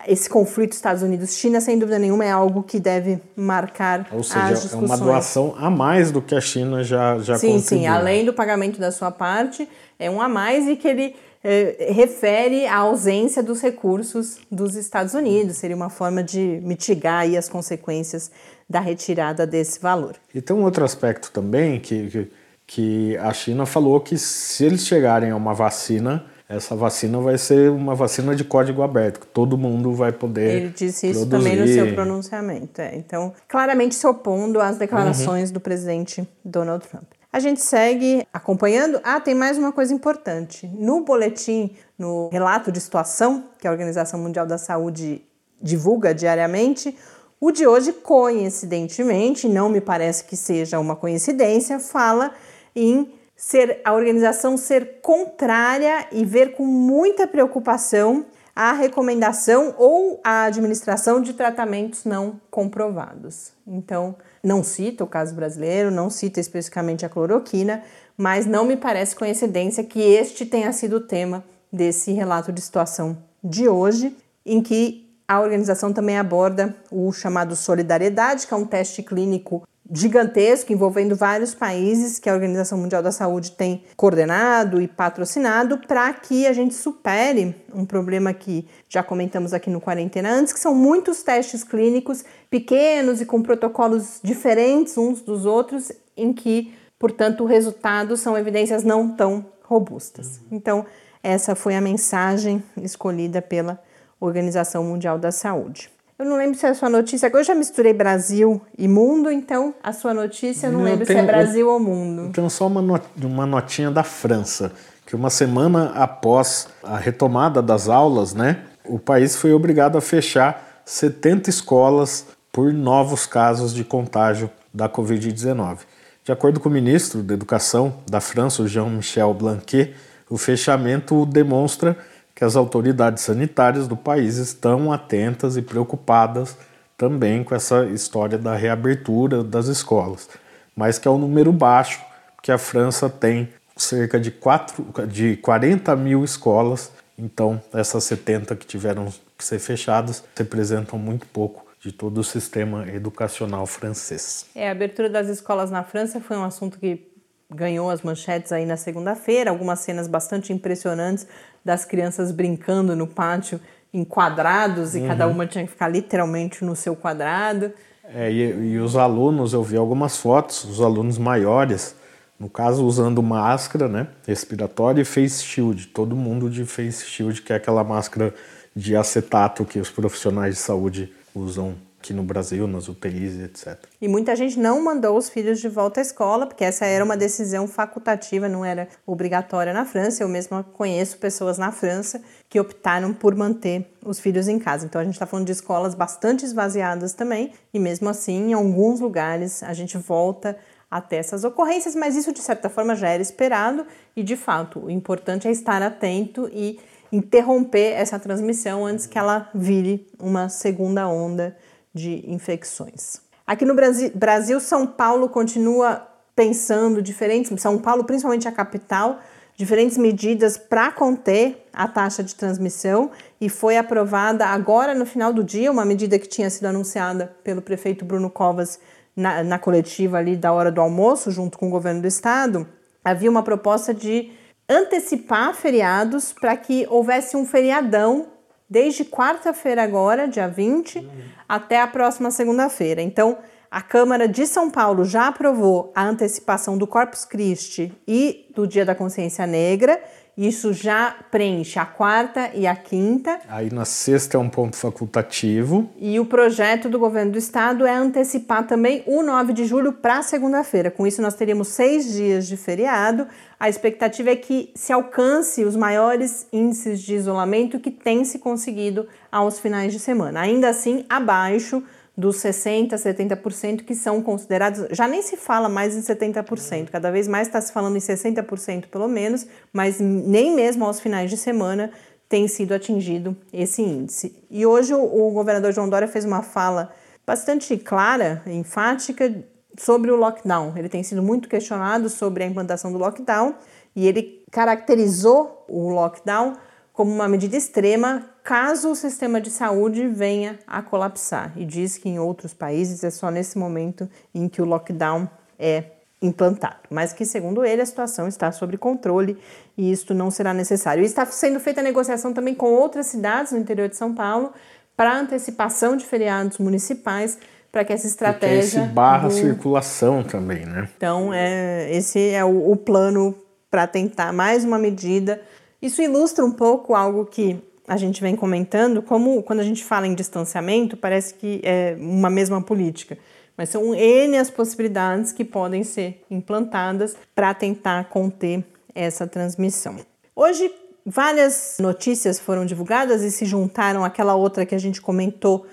esse 0.07 0.29
conflito 0.29 0.73
Estados 0.73 1.03
Unidos-China, 1.03 1.61
sem 1.61 1.77
dúvida 1.77 1.99
nenhuma, 1.99 2.25
é 2.25 2.31
algo 2.31 2.63
que 2.63 2.79
deve 2.79 3.19
marcar 3.35 4.07
Ou 4.11 4.21
as 4.21 4.27
seja, 4.27 4.75
é 4.75 4.77
uma 4.77 4.97
doação 4.97 5.55
a 5.57 5.69
mais 5.69 6.11
do 6.11 6.21
que 6.21 6.33
a 6.35 6.41
China 6.41 6.83
já, 6.83 7.17
já 7.19 7.37
Sim, 7.37 7.53
contribuiu. 7.53 7.81
sim, 7.81 7.87
além 7.87 8.25
do 8.25 8.33
pagamento 8.33 8.79
da 8.79 8.91
sua 8.91 9.11
parte, 9.11 9.67
é 9.99 10.09
um 10.09 10.21
a 10.21 10.27
mais 10.27 10.67
e 10.67 10.75
que 10.75 10.87
ele 10.87 11.15
eh, 11.43 11.91
refere 11.91 12.65
à 12.65 12.77
ausência 12.77 13.41
dos 13.41 13.61
recursos 13.61 14.39
dos 14.51 14.75
Estados 14.75 15.13
Unidos. 15.13 15.57
Seria 15.57 15.75
uma 15.75 15.89
forma 15.89 16.23
de 16.23 16.59
mitigar 16.63 17.25
as 17.37 17.47
consequências 17.47 18.31
da 18.69 18.79
retirada 18.79 19.47
desse 19.47 19.79
valor. 19.79 20.15
E 20.33 20.41
tem 20.41 20.55
um 20.55 20.63
outro 20.63 20.83
aspecto 20.83 21.31
também 21.31 21.79
que, 21.79 22.07
que, 22.07 22.31
que 22.67 23.17
a 23.17 23.33
China 23.33 23.65
falou 23.65 23.99
que 23.99 24.17
se 24.17 24.65
eles 24.65 24.85
chegarem 24.85 25.31
a 25.31 25.35
uma 25.35 25.53
vacina, 25.53 26.25
essa 26.49 26.75
vacina 26.75 27.19
vai 27.19 27.37
ser 27.37 27.69
uma 27.69 27.93
vacina 27.93 28.35
de 28.35 28.43
código 28.43 28.81
aberto, 28.81 29.19
que 29.19 29.27
todo 29.27 29.55
mundo 29.55 29.93
vai 29.93 30.11
poder. 30.11 30.55
Ele 30.55 30.69
disse 30.69 31.11
isso 31.11 31.27
produzir. 31.27 31.51
também 31.51 31.61
no 31.61 31.67
seu 31.67 31.93
pronunciamento. 31.93 32.81
É. 32.81 32.95
Então, 32.95 33.31
claramente 33.47 33.93
se 33.93 34.07
opondo 34.07 34.59
às 34.59 34.75
declarações 34.75 35.49
uhum. 35.49 35.53
do 35.53 35.59
presidente 35.59 36.27
Donald 36.43 36.85
Trump. 36.87 37.03
A 37.31 37.39
gente 37.39 37.61
segue 37.61 38.25
acompanhando. 38.33 38.99
Ah, 39.03 39.19
tem 39.19 39.35
mais 39.35 39.59
uma 39.59 39.71
coisa 39.71 39.93
importante. 39.93 40.65
No 40.73 41.05
boletim, 41.05 41.75
no 41.95 42.29
relato 42.29 42.71
de 42.71 42.81
situação 42.81 43.43
que 43.59 43.67
a 43.67 43.71
Organização 43.71 44.19
Mundial 44.19 44.47
da 44.47 44.57
Saúde 44.57 45.21
divulga 45.61 46.15
diariamente, 46.15 46.97
o 47.39 47.51
de 47.51 47.67
hoje, 47.67 47.93
coincidentemente, 47.93 49.47
não 49.47 49.69
me 49.69 49.79
parece 49.79 50.23
que 50.23 50.35
seja 50.35 50.79
uma 50.79 50.95
coincidência, 50.95 51.79
fala 51.79 52.31
em 52.75 53.18
ser 53.39 53.79
a 53.85 53.93
organização 53.93 54.57
ser 54.57 54.99
contrária 55.01 56.07
e 56.11 56.25
ver 56.25 56.57
com 56.57 56.65
muita 56.65 57.25
preocupação 57.25 58.25
a 58.53 58.73
recomendação 58.73 59.73
ou 59.77 60.19
a 60.25 60.43
administração 60.43 61.21
de 61.21 61.31
tratamentos 61.31 62.03
não 62.03 62.37
comprovados. 62.51 63.53
Então, 63.65 64.17
não 64.43 64.61
cita 64.61 65.05
o 65.05 65.07
caso 65.07 65.33
brasileiro, 65.33 65.89
não 65.89 66.09
cita 66.09 66.41
especificamente 66.41 67.05
a 67.05 67.09
cloroquina, 67.09 67.81
mas 68.17 68.45
não 68.45 68.65
me 68.65 68.75
parece 68.75 69.15
coincidência 69.15 69.85
que 69.85 70.01
este 70.01 70.45
tenha 70.45 70.73
sido 70.73 70.97
o 70.97 71.01
tema 71.07 71.41
desse 71.71 72.11
relato 72.11 72.51
de 72.51 72.59
situação 72.59 73.17
de 73.41 73.69
hoje, 73.69 74.17
em 74.45 74.61
que 74.61 75.09
a 75.25 75.39
organização 75.39 75.93
também 75.93 76.17
aborda 76.17 76.75
o 76.91 77.09
chamado 77.13 77.55
Solidariedade, 77.55 78.45
que 78.45 78.53
é 78.53 78.57
um 78.57 78.65
teste 78.65 79.01
clínico 79.01 79.65
gigantesco 79.91 80.71
envolvendo 80.71 81.15
vários 81.15 81.55
países 81.55 82.19
que 82.19 82.29
a 82.29 82.33
Organização 82.33 82.77
Mundial 82.77 83.01
da 83.01 83.11
Saúde 83.11 83.51
tem 83.51 83.83
coordenado 83.95 84.81
e 84.81 84.87
patrocinado 84.87 85.79
para 85.79 86.13
que 86.13 86.45
a 86.45 86.53
gente 86.53 86.75
supere 86.75 87.55
um 87.73 87.85
problema 87.85 88.33
que 88.33 88.67
já 88.87 89.01
comentamos 89.01 89.53
aqui 89.53 89.69
no 89.69 89.81
Quarentena 89.81 90.31
antes, 90.31 90.53
que 90.53 90.59
são 90.59 90.75
muitos 90.75 91.23
testes 91.23 91.63
clínicos 91.63 92.23
pequenos 92.49 93.19
e 93.21 93.25
com 93.25 93.41
protocolos 93.41 94.19
diferentes 94.23 94.97
uns 94.97 95.21
dos 95.21 95.45
outros, 95.45 95.91
em 96.15 96.31
que, 96.33 96.73
portanto, 96.99 97.43
os 97.43 97.49
resultados 97.49 98.19
são 98.19 98.37
evidências 98.37 98.83
não 98.83 99.15
tão 99.15 99.45
robustas. 99.63 100.39
Então, 100.51 100.85
essa 101.23 101.55
foi 101.55 101.75
a 101.75 101.81
mensagem 101.81 102.63
escolhida 102.81 103.41
pela 103.41 103.81
Organização 104.19 104.83
Mundial 104.83 105.17
da 105.17 105.31
Saúde. 105.31 105.89
Eu 106.19 106.25
não 106.25 106.35
lembro 106.35 106.59
se 106.59 106.65
é 106.65 106.69
a 106.69 106.73
sua 106.73 106.89
notícia, 106.89 107.31
eu 107.33 107.43
já 107.45 107.55
misturei 107.55 107.93
Brasil 107.93 108.61
e 108.77 108.89
mundo, 108.89 109.31
então 109.31 109.73
a 109.81 109.93
sua 109.93 110.13
notícia 110.13 110.67
eu 110.67 110.73
não, 110.73 110.79
não 110.79 110.85
lembro 110.85 111.05
tenho, 111.05 111.17
se 111.17 111.23
é 111.23 111.25
Brasil 111.25 111.65
eu, 111.65 111.71
ou 111.71 111.79
mundo. 111.79 112.23
Eu 112.23 112.31
tenho 112.33 112.49
só 112.49 112.67
uma, 112.67 112.81
not, 112.81 113.05
uma 113.23 113.45
notinha 113.45 113.89
da 113.89 114.03
França, 114.03 114.73
que 115.05 115.15
uma 115.15 115.29
semana 115.29 115.93
após 115.95 116.67
a 116.83 116.97
retomada 116.97 117.61
das 117.61 117.87
aulas, 117.87 118.33
né, 118.33 118.65
o 118.83 118.99
país 118.99 119.37
foi 119.37 119.53
obrigado 119.53 119.97
a 119.97 120.01
fechar 120.01 120.81
70 120.83 121.49
escolas 121.49 122.25
por 122.51 122.73
novos 122.73 123.25
casos 123.25 123.73
de 123.73 123.85
contágio 123.85 124.51
da 124.73 124.89
Covid-19. 124.89 125.77
De 126.25 126.33
acordo 126.33 126.59
com 126.59 126.67
o 126.67 126.71
ministro 126.71 127.23
da 127.23 127.33
Educação 127.33 127.93
da 128.05 128.19
França, 128.19 128.67
Jean-Michel 128.67 129.33
Blanquet, 129.33 129.93
o 130.29 130.37
fechamento 130.37 131.25
demonstra 131.25 131.97
que 132.39 132.45
as 132.45 132.55
autoridades 132.55 133.23
sanitárias 133.23 133.85
do 133.85 133.97
país 133.97 134.37
estão 134.37 134.93
atentas 134.93 135.57
e 135.57 135.61
preocupadas 135.61 136.55
também 136.97 137.43
com 137.43 137.53
essa 137.53 137.83
história 137.87 138.37
da 138.37 138.55
reabertura 138.55 139.43
das 139.43 139.67
escolas, 139.67 140.29
mas 140.73 140.97
que 140.97 141.05
é 141.05 141.11
um 141.11 141.17
número 141.17 141.51
baixo, 141.51 142.01
que 142.41 142.49
a 142.49 142.57
França 142.57 143.09
tem 143.09 143.49
cerca 143.75 144.17
de, 144.17 144.31
4, 144.31 145.05
de 145.05 145.35
40 145.35 145.93
mil 145.97 146.23
escolas, 146.23 146.93
então 147.17 147.61
essas 147.73 148.05
70 148.05 148.55
que 148.55 148.65
tiveram 148.65 149.11
que 149.37 149.43
ser 149.43 149.59
fechadas 149.59 150.23
representam 150.33 150.97
muito 150.97 151.25
pouco 151.25 151.65
de 151.81 151.91
todo 151.91 152.19
o 152.19 152.23
sistema 152.23 152.87
educacional 152.87 153.65
francês. 153.65 154.45
É, 154.55 154.69
a 154.69 154.71
abertura 154.71 155.09
das 155.09 155.27
escolas 155.27 155.69
na 155.69 155.83
França 155.83 156.21
foi 156.21 156.37
um 156.37 156.45
assunto 156.45 156.79
que 156.79 157.08
ganhou 157.51 157.89
as 157.89 158.01
manchetes 158.01 158.51
aí 158.51 158.65
na 158.65 158.77
segunda-feira, 158.77 159.49
algumas 159.49 159.79
cenas 159.79 160.07
bastante 160.07 160.53
impressionantes 160.53 161.25
das 161.65 161.83
crianças 161.83 162.31
brincando 162.31 162.95
no 162.95 163.07
pátio 163.07 163.59
em 163.93 164.03
quadrados 164.03 164.95
e 164.95 164.99
uhum. 164.99 165.07
cada 165.07 165.27
uma 165.27 165.47
tinha 165.47 165.63
que 165.63 165.71
ficar 165.71 165.87
literalmente 165.87 166.63
no 166.63 166.75
seu 166.75 166.95
quadrado. 166.95 167.71
É, 168.03 168.31
e, 168.31 168.73
e, 168.73 168.79
os 168.79 168.95
alunos, 168.95 169.53
eu 169.53 169.63
vi 169.63 169.77
algumas 169.77 170.17
fotos, 170.17 170.63
os 170.63 170.81
alunos 170.81 171.17
maiores, 171.17 171.95
no 172.39 172.49
caso 172.49 172.85
usando 172.85 173.21
máscara 173.21 173.87
né, 173.87 174.07
respiratória 174.25 175.01
e 175.01 175.05
face 175.05 175.43
shield, 175.43 175.87
todo 175.87 176.15
mundo 176.15 176.49
de 176.49 176.65
face 176.65 177.05
shield, 177.05 177.41
que 177.41 177.51
é 177.51 177.55
aquela 177.55 177.83
máscara 177.83 178.33
de 178.75 178.95
acetato 178.95 179.65
que 179.65 179.79
os 179.79 179.89
profissionais 179.89 180.55
de 180.55 180.61
saúde 180.61 181.13
usam 181.35 181.75
aqui 181.99 182.13
no 182.13 182.23
Brasil, 182.23 182.65
nas 182.65 182.87
UTIs, 182.87 183.39
etc. 183.39 183.77
E 184.01 184.07
muita 184.07 184.35
gente 184.35 184.57
não 184.57 184.81
mandou 184.81 185.17
os 185.17 185.29
filhos 185.29 185.59
de 185.59 185.67
volta 185.67 185.99
à 185.99 186.01
escola, 186.01 186.47
porque 186.47 186.63
essa 186.63 186.85
era 186.85 187.03
uma 187.03 187.17
decisão 187.17 187.67
facultativa, 187.67 188.47
não 188.47 188.63
era 188.63 188.87
obrigatória 189.05 189.73
na 189.73 189.85
França. 189.85 190.23
Eu 190.23 190.29
mesma 190.29 190.63
conheço 190.63 191.17
pessoas 191.17 191.57
na 191.57 191.71
França 191.71 192.21
que 192.47 192.59
optaram 192.59 193.13
por 193.13 193.35
manter 193.35 193.93
os 194.03 194.19
filhos 194.19 194.47
em 194.47 194.57
casa. 194.57 194.85
Então 194.85 195.01
a 195.01 195.03
gente 195.03 195.13
está 195.13 195.25
falando 195.25 195.45
de 195.45 195.51
escolas 195.51 195.93
bastante 195.93 196.45
esvaziadas 196.45 197.13
também, 197.13 197.51
e 197.73 197.79
mesmo 197.79 198.07
assim, 198.07 198.51
em 198.51 198.53
alguns 198.53 199.01
lugares, 199.01 199.61
a 199.61 199.73
gente 199.73 199.97
volta 199.97 200.57
até 200.89 201.17
essas 201.17 201.43
ocorrências, 201.43 201.95
mas 201.95 202.15
isso 202.15 202.33
de 202.33 202.39
certa 202.39 202.69
forma 202.69 202.95
já 202.95 203.09
era 203.09 203.21
esperado 203.21 203.85
e 204.15 204.23
de 204.23 204.35
fato 204.35 204.85
o 204.85 204.89
importante 204.89 205.47
é 205.47 205.51
estar 205.51 205.83
atento 205.83 206.49
e 206.51 206.79
interromper 207.11 207.93
essa 207.93 208.17
transmissão 208.17 208.85
antes 208.85 209.05
que 209.05 209.17
ela 209.17 209.49
vire 209.53 210.07
uma 210.19 210.49
segunda 210.49 211.07
onda 211.07 211.55
de 211.93 212.23
infecções. 212.31 213.21
Aqui 213.45 213.65
no 213.65 213.75
Brasil, 214.13 214.59
São 214.59 214.85
Paulo 214.85 215.27
continua 215.29 216.07
pensando 216.35 217.01
diferentes, 217.01 217.51
São 217.61 217.77
Paulo, 217.77 218.03
principalmente 218.03 218.47
a 218.47 218.51
capital, 218.51 219.19
diferentes 219.57 219.97
medidas 219.97 220.57
para 220.57 220.89
conter 220.91 221.67
a 221.73 221.85
taxa 221.85 222.23
de 222.23 222.33
transmissão 222.33 223.11
e 223.41 223.49
foi 223.49 223.75
aprovada 223.75 224.45
agora 224.45 224.95
no 224.95 225.05
final 225.05 225.33
do 225.33 225.43
dia 225.43 225.69
uma 225.69 225.83
medida 225.83 226.17
que 226.17 226.29
tinha 226.29 226.49
sido 226.49 226.67
anunciada 226.67 227.35
pelo 227.43 227.61
prefeito 227.61 228.05
Bruno 228.05 228.29
Covas 228.29 228.79
na, 229.13 229.43
na 229.43 229.59
coletiva 229.59 230.17
ali 230.17 230.37
da 230.37 230.53
hora 230.53 230.71
do 230.71 230.79
almoço, 230.79 231.29
junto 231.29 231.57
com 231.57 231.67
o 231.67 231.71
governo 231.71 232.01
do 232.01 232.07
estado. 232.07 232.65
Havia 233.03 233.29
uma 233.29 233.43
proposta 233.43 233.93
de 233.93 234.31
antecipar 234.69 235.53
feriados 235.53 236.31
para 236.31 236.55
que 236.55 236.87
houvesse 236.89 237.35
um 237.35 237.45
feriadão 237.45 238.27
desde 238.69 239.03
quarta-feira 239.03 239.83
agora, 239.83 240.27
dia 240.27 240.47
20, 240.47 240.99
uhum. 240.99 241.05
até 241.47 241.81
a 241.81 241.87
próxima 241.87 242.29
segunda-feira. 242.29 243.01
Então, 243.01 243.37
a 243.71 243.81
Câmara 243.81 244.27
de 244.27 244.47
São 244.47 244.69
Paulo 244.69 245.05
já 245.05 245.27
aprovou 245.27 245.91
a 245.95 246.03
antecipação 246.03 246.77
do 246.77 246.87
Corpus 246.87 247.23
Christi 247.23 247.93
e 248.07 248.47
do 248.55 248.67
Dia 248.67 248.83
da 248.83 248.95
Consciência 248.95 249.45
Negra. 249.45 250.01
Isso 250.39 250.71
já 250.71 251.13
preenche 251.29 251.79
a 251.79 251.85
quarta 251.85 252.51
e 252.53 252.65
a 252.65 252.73
quinta. 252.73 253.41
Aí 253.49 253.69
na 253.69 253.83
sexta 253.83 254.37
é 254.37 254.39
um 254.39 254.47
ponto 254.47 254.77
facultativo. 254.77 255.89
E 255.99 256.17
o 256.17 256.23
projeto 256.23 256.87
do 256.87 256.97
governo 256.97 257.33
do 257.33 257.37
estado 257.37 257.85
é 257.85 257.93
antecipar 257.93 258.65
também 258.65 259.03
o 259.05 259.21
9 259.21 259.51
de 259.51 259.65
julho 259.65 259.91
para 259.91 260.21
segunda-feira. 260.21 260.89
Com 260.89 261.05
isso, 261.05 261.21
nós 261.21 261.33
teríamos 261.33 261.67
seis 261.67 262.13
dias 262.13 262.47
de 262.47 262.55
feriado. 262.55 263.27
A 263.59 263.67
expectativa 263.67 264.29
é 264.29 264.35
que 264.37 264.71
se 264.73 264.93
alcance 264.93 265.65
os 265.65 265.75
maiores 265.75 266.47
índices 266.53 267.01
de 267.01 267.15
isolamento 267.15 267.77
que 267.77 267.91
tem 267.91 268.23
se 268.23 268.39
conseguido 268.39 269.09
aos 269.29 269.59
finais 269.59 269.91
de 269.91 269.99
semana. 269.99 270.39
Ainda 270.39 270.69
assim, 270.69 271.03
abaixo 271.09 271.83
dos 272.19 272.35
60%, 272.37 272.89
70% 272.95 273.85
que 273.85 273.95
são 273.95 274.21
considerados, 274.21 274.87
já 274.91 275.07
nem 275.07 275.21
se 275.21 275.37
fala 275.37 275.69
mais 275.69 275.95
em 275.95 276.01
70%, 276.01 276.89
cada 276.89 277.09
vez 277.09 277.29
mais 277.29 277.47
está 277.47 277.61
se 277.61 277.71
falando 277.71 277.95
em 277.95 277.99
60% 277.99 278.87
pelo 278.87 279.07
menos, 279.07 279.47
mas 279.71 280.01
nem 280.01 280.53
mesmo 280.53 280.83
aos 280.85 280.99
finais 280.99 281.29
de 281.29 281.37
semana 281.37 281.91
tem 282.27 282.45
sido 282.47 282.73
atingido 282.73 283.35
esse 283.53 283.81
índice. 283.81 284.35
E 284.51 284.65
hoje 284.65 284.93
o, 284.93 285.01
o 285.01 285.31
governador 285.31 285.71
João 285.71 285.87
Dória 285.87 286.09
fez 286.09 286.25
uma 286.25 286.43
fala 286.43 286.91
bastante 287.25 287.77
clara, 287.77 288.43
enfática, 288.47 289.33
sobre 289.77 290.11
o 290.11 290.17
lockdown. 290.17 290.73
Ele 290.75 290.89
tem 290.89 291.01
sido 291.03 291.23
muito 291.23 291.47
questionado 291.47 292.09
sobre 292.09 292.43
a 292.43 292.47
implantação 292.47 292.91
do 292.91 292.97
lockdown 292.97 293.55
e 293.95 294.05
ele 294.05 294.43
caracterizou 294.51 295.65
o 295.69 295.89
lockdown 295.89 296.53
como 296.91 297.11
uma 297.11 297.29
medida 297.29 297.55
extrema 297.55 298.29
caso 298.49 298.89
o 298.89 298.95
sistema 298.95 299.39
de 299.39 299.51
saúde 299.51 300.07
venha 300.07 300.57
a 300.65 300.81
colapsar. 300.81 301.53
E 301.55 301.63
diz 301.63 301.99
que 301.99 302.09
em 302.09 302.17
outros 302.17 302.51
países 302.51 303.03
é 303.03 303.11
só 303.11 303.29
nesse 303.29 303.59
momento 303.59 304.09
em 304.33 304.49
que 304.49 304.59
o 304.59 304.65
lockdown 304.65 305.29
é 305.59 305.83
implantado, 306.19 306.79
mas 306.89 307.13
que, 307.13 307.25
segundo 307.25 307.63
ele, 307.63 307.83
a 307.83 307.85
situação 307.85 308.27
está 308.27 308.51
sob 308.51 308.75
controle 308.75 309.37
e 309.77 309.91
isto 309.91 310.15
não 310.15 310.31
será 310.31 310.51
necessário. 310.51 311.03
E 311.03 311.05
está 311.05 311.27
sendo 311.27 311.59
feita 311.59 311.83
negociação 311.83 312.33
também 312.33 312.55
com 312.55 312.73
outras 312.73 313.05
cidades 313.05 313.51
no 313.51 313.59
interior 313.59 313.87
de 313.87 313.95
São 313.95 314.15
Paulo 314.15 314.51
para 314.97 315.15
antecipação 315.15 315.95
de 315.95 316.03
feriados 316.03 316.57
municipais 316.57 317.37
para 317.71 317.85
que 317.85 317.93
essa 317.93 318.07
estratégia. 318.07 318.61
Porque 318.63 318.77
esse 318.79 318.93
barra 318.95 319.27
do... 319.27 319.33
circulação 319.35 320.23
também, 320.23 320.65
né? 320.65 320.89
Então, 320.97 321.31
é, 321.31 321.87
esse 321.95 322.31
é 322.31 322.43
o, 322.43 322.71
o 322.71 322.75
plano 322.75 323.35
para 323.69 323.85
tentar 323.85 324.33
mais 324.33 324.65
uma 324.65 324.79
medida 324.79 325.39
Isso 325.79 326.01
ilustra 326.01 326.43
um 326.43 326.51
pouco 326.51 326.95
algo 326.95 327.27
que 327.27 327.68
a 327.89 327.97
gente 327.97 328.21
vem 328.21 328.35
comentando, 328.35 329.01
como 329.01 329.41
quando 329.41 329.61
a 329.61 329.63
gente 329.63 329.83
fala 329.83 330.05
em 330.05 330.13
distanciamento, 330.13 330.95
parece 330.95 331.33
que 331.33 331.59
é 331.63 331.97
uma 331.99 332.29
mesma 332.29 332.61
política. 332.61 333.17
Mas 333.57 333.69
são 333.69 333.95
N 333.95 334.37
as 334.37 334.51
possibilidades 334.51 335.31
que 335.31 335.43
podem 335.43 335.83
ser 335.83 336.23
implantadas 336.29 337.17
para 337.33 337.51
tentar 337.51 338.07
conter 338.09 338.63
essa 338.93 339.25
transmissão. 339.25 339.97
Hoje, 340.35 340.71
várias 341.03 341.77
notícias 341.79 342.39
foram 342.39 342.63
divulgadas 342.63 343.23
e 343.23 343.31
se 343.31 343.43
juntaram 343.43 344.05
àquela 344.05 344.35
outra 344.35 344.67
que 344.67 344.75
a 344.75 344.79
gente 344.79 345.01
comentou 345.01 345.65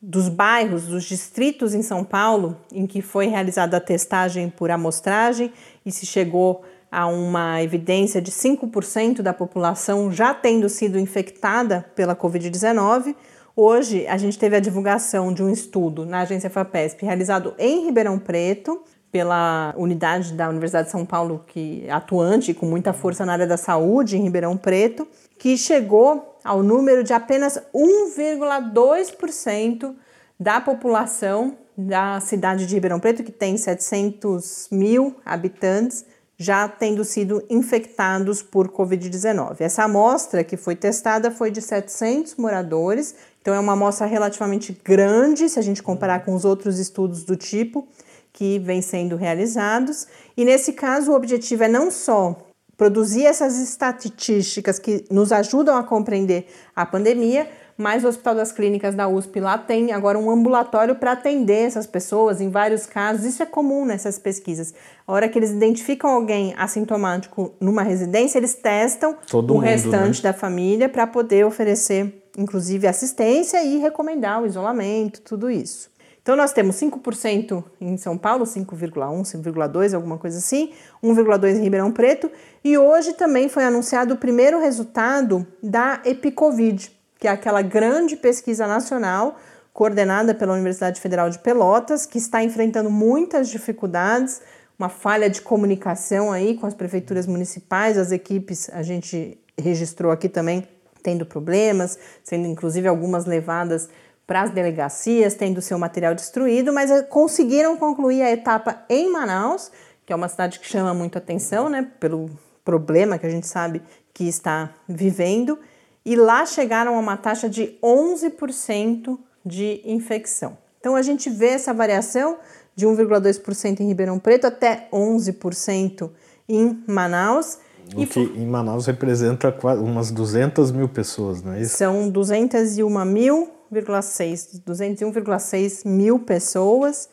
dos 0.00 0.28
bairros, 0.28 0.84
dos 0.84 1.02
distritos 1.02 1.74
em 1.74 1.82
São 1.82 2.04
Paulo, 2.04 2.56
em 2.72 2.86
que 2.86 3.02
foi 3.02 3.26
realizada 3.26 3.76
a 3.76 3.80
testagem 3.80 4.48
por 4.48 4.70
amostragem 4.70 5.52
e 5.84 5.90
se 5.90 6.06
chegou 6.06 6.62
a 6.90 7.06
uma 7.06 7.62
evidência 7.62 8.20
de 8.20 8.30
5% 8.30 9.22
da 9.22 9.32
população 9.32 10.10
já 10.10 10.32
tendo 10.32 10.68
sido 10.68 10.98
infectada 10.98 11.84
pela 11.94 12.14
Covid-19. 12.14 13.14
Hoje, 13.54 14.06
a 14.06 14.16
gente 14.16 14.38
teve 14.38 14.56
a 14.56 14.60
divulgação 14.60 15.32
de 15.32 15.42
um 15.42 15.50
estudo 15.50 16.04
na 16.04 16.20
agência 16.20 16.50
FAPESP 16.50 17.04
realizado 17.04 17.54
em 17.58 17.86
Ribeirão 17.86 18.18
Preto, 18.18 18.82
pela 19.10 19.72
unidade 19.78 20.34
da 20.34 20.50
Universidade 20.50 20.88
de 20.88 20.92
São 20.92 21.06
Paulo, 21.06 21.42
que 21.46 21.84
é 21.86 21.90
atuante 21.90 22.52
com 22.52 22.66
muita 22.66 22.92
força 22.92 23.24
na 23.24 23.32
área 23.32 23.46
da 23.46 23.56
saúde 23.56 24.16
em 24.16 24.22
Ribeirão 24.22 24.58
Preto, 24.58 25.08
que 25.38 25.56
chegou 25.56 26.36
ao 26.44 26.62
número 26.62 27.02
de 27.02 27.14
apenas 27.14 27.58
1,2% 27.74 29.94
da 30.38 30.60
população 30.60 31.56
da 31.76 32.20
cidade 32.20 32.66
de 32.66 32.74
Ribeirão 32.74 33.00
Preto, 33.00 33.24
que 33.24 33.32
tem 33.32 33.56
700 33.56 34.68
mil 34.70 35.16
habitantes, 35.24 36.04
já 36.38 36.68
tendo 36.68 37.04
sido 37.04 37.42
infectados 37.48 38.42
por 38.42 38.68
Covid-19. 38.68 39.56
Essa 39.60 39.84
amostra 39.84 40.44
que 40.44 40.56
foi 40.56 40.76
testada 40.76 41.30
foi 41.30 41.50
de 41.50 41.62
700 41.62 42.36
moradores, 42.36 43.14
então 43.40 43.54
é 43.54 43.58
uma 43.58 43.72
amostra 43.72 44.06
relativamente 44.06 44.78
grande 44.84 45.48
se 45.48 45.58
a 45.58 45.62
gente 45.62 45.82
comparar 45.82 46.24
com 46.24 46.34
os 46.34 46.44
outros 46.44 46.78
estudos 46.78 47.24
do 47.24 47.36
tipo 47.36 47.88
que 48.32 48.58
vêm 48.58 48.82
sendo 48.82 49.16
realizados. 49.16 50.06
E 50.36 50.44
nesse 50.44 50.74
caso, 50.74 51.12
o 51.12 51.14
objetivo 51.14 51.64
é 51.64 51.68
não 51.68 51.90
só 51.90 52.36
produzir 52.76 53.24
essas 53.24 53.58
estatísticas 53.58 54.78
que 54.78 55.06
nos 55.10 55.32
ajudam 55.32 55.74
a 55.76 55.82
compreender 55.82 56.46
a 56.74 56.84
pandemia, 56.84 57.48
mas 57.76 58.04
o 58.04 58.08
Hospital 58.08 58.34
das 58.34 58.52
Clínicas 58.52 58.94
da 58.94 59.06
USP 59.06 59.40
lá 59.40 59.58
tem 59.58 59.92
agora 59.92 60.18
um 60.18 60.30
ambulatório 60.30 60.94
para 60.94 61.12
atender 61.12 61.66
essas 61.66 61.86
pessoas 61.86 62.40
em 62.40 62.48
vários 62.48 62.86
casos. 62.86 63.24
Isso 63.24 63.42
é 63.42 63.46
comum 63.46 63.84
nessas 63.84 64.18
pesquisas. 64.18 64.72
A 65.06 65.12
hora 65.12 65.28
que 65.28 65.38
eles 65.38 65.50
identificam 65.50 66.10
alguém 66.10 66.54
assintomático 66.56 67.54
numa 67.60 67.82
residência, 67.82 68.38
eles 68.38 68.54
testam 68.54 69.16
Todo 69.28 69.50
o 69.50 69.54
mundo, 69.54 69.64
restante 69.64 70.22
né? 70.22 70.30
da 70.30 70.32
família 70.32 70.88
para 70.88 71.06
poder 71.06 71.44
oferecer, 71.44 72.24
inclusive, 72.36 72.86
assistência 72.86 73.62
e 73.62 73.78
recomendar 73.78 74.42
o 74.42 74.46
isolamento, 74.46 75.20
tudo 75.20 75.50
isso. 75.50 75.94
Então, 76.26 76.34
nós 76.34 76.52
temos 76.52 76.74
5% 76.74 77.62
em 77.80 77.96
São 77.96 78.18
Paulo, 78.18 78.44
5,1%, 78.44 79.44
5,2%, 79.44 79.94
alguma 79.94 80.18
coisa 80.18 80.38
assim, 80.38 80.72
1,2% 81.00 81.56
em 81.56 81.62
Ribeirão 81.62 81.92
Preto, 81.92 82.28
e 82.64 82.76
hoje 82.76 83.12
também 83.12 83.48
foi 83.48 83.62
anunciado 83.62 84.14
o 84.14 84.16
primeiro 84.16 84.58
resultado 84.58 85.46
da 85.62 86.00
Epicovid, 86.04 86.95
que 87.18 87.28
é 87.28 87.30
aquela 87.30 87.62
grande 87.62 88.16
pesquisa 88.16 88.66
nacional 88.66 89.36
coordenada 89.72 90.34
pela 90.34 90.54
Universidade 90.54 91.00
Federal 91.00 91.28
de 91.28 91.38
Pelotas, 91.38 92.06
que 92.06 92.16
está 92.16 92.42
enfrentando 92.42 92.90
muitas 92.90 93.50
dificuldades, 93.50 94.40
uma 94.78 94.88
falha 94.88 95.28
de 95.28 95.42
comunicação 95.42 96.32
aí 96.32 96.56
com 96.56 96.66
as 96.66 96.74
prefeituras 96.74 97.26
municipais, 97.26 97.98
as 97.98 98.10
equipes, 98.10 98.70
a 98.72 98.82
gente 98.82 99.38
registrou 99.58 100.10
aqui 100.10 100.28
também 100.28 100.66
tendo 101.02 101.24
problemas, 101.24 101.98
sendo 102.24 102.46
inclusive 102.46 102.88
algumas 102.88 103.26
levadas 103.26 103.88
para 104.26 104.42
as 104.42 104.50
delegacias, 104.50 105.34
tendo 105.34 105.62
seu 105.62 105.78
material 105.78 106.14
destruído, 106.14 106.72
mas 106.72 106.90
eh, 106.90 107.02
conseguiram 107.02 107.76
concluir 107.76 108.22
a 108.22 108.32
etapa 108.32 108.82
em 108.88 109.12
Manaus, 109.12 109.70
que 110.04 110.12
é 110.12 110.16
uma 110.16 110.28
cidade 110.28 110.58
que 110.58 110.66
chama 110.66 110.92
muito 110.92 111.16
atenção, 111.16 111.68
né, 111.68 111.86
pelo 112.00 112.30
problema 112.64 113.18
que 113.18 113.26
a 113.26 113.30
gente 113.30 113.46
sabe 113.46 113.82
que 114.12 114.26
está 114.26 114.74
vivendo 114.88 115.58
e 116.06 116.14
lá 116.14 116.46
chegaram 116.46 116.96
a 116.96 117.00
uma 117.00 117.16
taxa 117.16 117.50
de 117.50 117.76
11% 117.82 119.18
de 119.44 119.82
infecção. 119.84 120.56
Então 120.78 120.94
a 120.94 121.02
gente 121.02 121.28
vê 121.28 121.48
essa 121.48 121.74
variação 121.74 122.38
de 122.76 122.86
1,2% 122.86 123.80
em 123.80 123.88
Ribeirão 123.88 124.20
Preto 124.20 124.46
até 124.46 124.88
11% 124.92 126.08
em 126.48 126.80
Manaus. 126.86 127.58
O 127.96 128.02
e 128.02 128.06
que 128.06 128.20
em 128.20 128.46
Manaus 128.46 128.86
representa 128.86 129.52
umas 129.80 130.12
200 130.12 130.70
mil 130.70 130.88
pessoas, 130.88 131.42
não 131.42 131.54
é 131.54 131.62
isso? 131.62 131.76
São 131.76 132.08
201 132.08 133.04
mil, 133.04 133.50
201,6 133.72 135.84
mil 135.84 136.20
pessoas. 136.20 137.08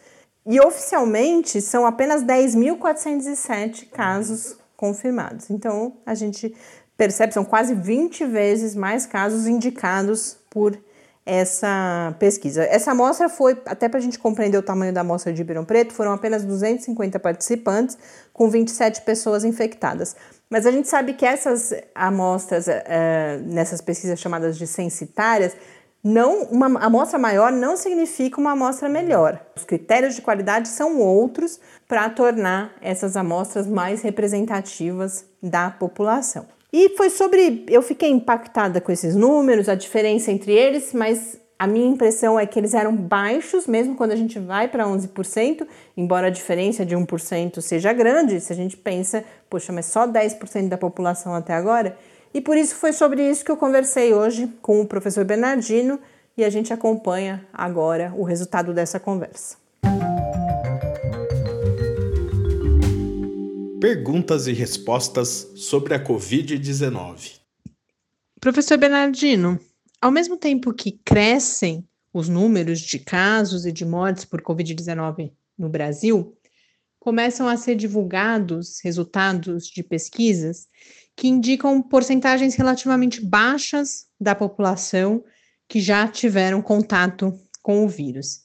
E 0.45 0.59
oficialmente 0.59 1.61
são 1.61 1.85
apenas 1.85 2.21
10.407 2.23 3.87
casos 3.89 4.57
confirmados. 4.75 5.49
Então 5.49 5.93
a 6.05 6.13
gente 6.13 6.53
percebe, 6.97 7.33
são 7.33 7.43
quase 7.43 7.73
20 7.73 8.25
vezes 8.25 8.75
mais 8.75 9.05
casos 9.05 9.47
indicados 9.47 10.37
por 10.49 10.77
essa 11.25 12.13
pesquisa. 12.19 12.63
Essa 12.63 12.91
amostra 12.91 13.29
foi, 13.29 13.57
até 13.65 13.87
para 13.87 13.97
a 13.97 14.01
gente 14.01 14.19
compreender 14.19 14.57
o 14.57 14.61
tamanho 14.61 14.93
da 14.93 15.01
amostra 15.01 15.31
de 15.31 15.37
Ribeirão 15.37 15.63
Preto, 15.63 15.93
foram 15.93 16.11
apenas 16.11 16.43
250 16.43 17.17
participantes, 17.19 17.97
com 18.33 18.49
27 18.49 19.01
pessoas 19.01 19.45
infectadas. 19.45 20.15
Mas 20.49 20.65
a 20.65 20.71
gente 20.71 20.87
sabe 20.89 21.13
que 21.13 21.25
essas 21.25 21.73
amostras, 21.95 22.67
é, 22.67 23.39
nessas 23.45 23.79
pesquisas 23.79 24.19
chamadas 24.19 24.57
de 24.57 24.67
censitárias, 24.67 25.55
não, 26.03 26.43
uma 26.43 26.67
amostra 26.83 27.17
maior 27.17 27.49
não 27.53 27.77
significa 27.77 28.41
uma 28.41 28.51
amostra 28.51 28.89
melhor. 28.89 29.39
Os 29.55 29.63
critérios 29.63 30.15
de 30.15 30.21
qualidade 30.21 30.67
são 30.67 30.99
outros 30.99 31.57
para 31.87 32.09
tornar 32.09 32.73
essas 32.81 33.15
amostras 33.15 33.65
mais 33.65 34.01
representativas 34.01 35.25
da 35.41 35.71
população. 35.71 36.45
E 36.73 36.89
foi 36.97 37.11
sobre. 37.11 37.63
Eu 37.69 37.83
fiquei 37.83 38.09
impactada 38.09 38.81
com 38.81 38.91
esses 38.91 39.15
números, 39.15 39.69
a 39.69 39.75
diferença 39.75 40.31
entre 40.31 40.51
eles, 40.51 40.91
mas 40.91 41.39
a 41.59 41.67
minha 41.67 41.87
impressão 41.87 42.39
é 42.39 42.47
que 42.47 42.59
eles 42.59 42.73
eram 42.73 42.95
baixos, 42.95 43.67
mesmo 43.67 43.95
quando 43.95 44.11
a 44.11 44.15
gente 44.15 44.39
vai 44.39 44.67
para 44.67 44.83
11%, 44.85 45.67
embora 45.95 46.27
a 46.27 46.29
diferença 46.31 46.83
de 46.83 46.95
1% 46.95 47.61
seja 47.61 47.93
grande, 47.93 48.41
se 48.41 48.51
a 48.51 48.55
gente 48.55 48.75
pensa, 48.75 49.23
poxa, 49.47 49.71
mas 49.71 49.85
só 49.85 50.07
10% 50.07 50.67
da 50.67 50.77
população 50.77 51.35
até 51.35 51.53
agora. 51.53 51.95
E 52.33 52.41
por 52.41 52.57
isso 52.57 52.75
foi 52.75 52.91
sobre 52.91 53.21
isso 53.21 53.45
que 53.45 53.51
eu 53.51 53.57
conversei 53.57 54.11
hoje 54.11 54.51
com 54.59 54.81
o 54.81 54.87
professor 54.87 55.23
Bernardino 55.23 55.99
e 56.35 56.43
a 56.43 56.49
gente 56.49 56.73
acompanha 56.73 57.45
agora 57.53 58.11
o 58.17 58.23
resultado 58.23 58.73
dessa 58.73 58.99
conversa. 58.99 59.55
Perguntas 63.83 64.47
e 64.47 64.53
respostas 64.53 65.51
sobre 65.57 65.93
a 65.93 66.01
Covid-19. 66.01 67.41
Professor 68.39 68.77
Bernardino, 68.77 69.59
ao 69.99 70.09
mesmo 70.09 70.37
tempo 70.37 70.73
que 70.73 71.01
crescem 71.03 71.85
os 72.13 72.29
números 72.29 72.79
de 72.79 72.97
casos 72.97 73.65
e 73.65 73.73
de 73.73 73.83
mortes 73.83 74.23
por 74.23 74.41
Covid-19 74.41 75.33
no 75.57 75.67
Brasil, 75.67 76.33
começam 76.97 77.45
a 77.45 77.57
ser 77.57 77.75
divulgados 77.75 78.79
resultados 78.81 79.65
de 79.65 79.83
pesquisas 79.83 80.65
que 81.13 81.27
indicam 81.27 81.81
porcentagens 81.81 82.55
relativamente 82.55 83.19
baixas 83.19 84.05
da 84.17 84.33
população 84.33 85.25
que 85.67 85.81
já 85.81 86.07
tiveram 86.07 86.61
contato 86.61 87.37
com 87.61 87.83
o 87.83 87.89
vírus. 87.89 88.42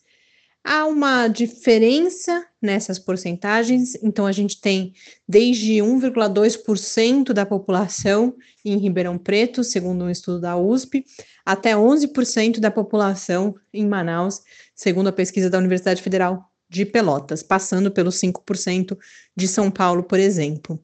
Há 0.65 0.85
uma 0.87 1.29
diferença 1.29 2.47
nessas 2.61 2.99
porcentagens, 2.99 3.95
então 4.03 4.27
a 4.27 4.33
gente 4.33 4.61
tem 4.61 4.93
desde 5.27 5.75
1,2% 5.75 7.33
da 7.33 7.47
população 7.47 8.35
em 8.65 8.77
Ribeirão 8.77 9.17
Preto, 9.17 9.65
segundo 9.65 10.05
um 10.05 10.11
estudo 10.11 10.41
da 10.41 10.57
USP, 10.57 11.05
até 11.45 11.75
11% 11.75 12.61
da 12.61 12.71
população 12.71 13.55
em 13.73 13.87
Manaus, 13.87 14.43
segundo 14.75 15.09
a 15.09 15.13
pesquisa 15.13 15.49
da 15.49 15.59
Universidade 15.59 16.03
Federal 16.03 16.51
de 16.69 16.85
Pelotas, 16.85 17.43
passando 17.43 17.91
pelos 17.91 18.17
5% 18.17 18.99
de 19.35 19.49
São 19.49 19.71
Paulo, 19.71 20.03
por 20.03 20.19
exemplo. 20.19 20.79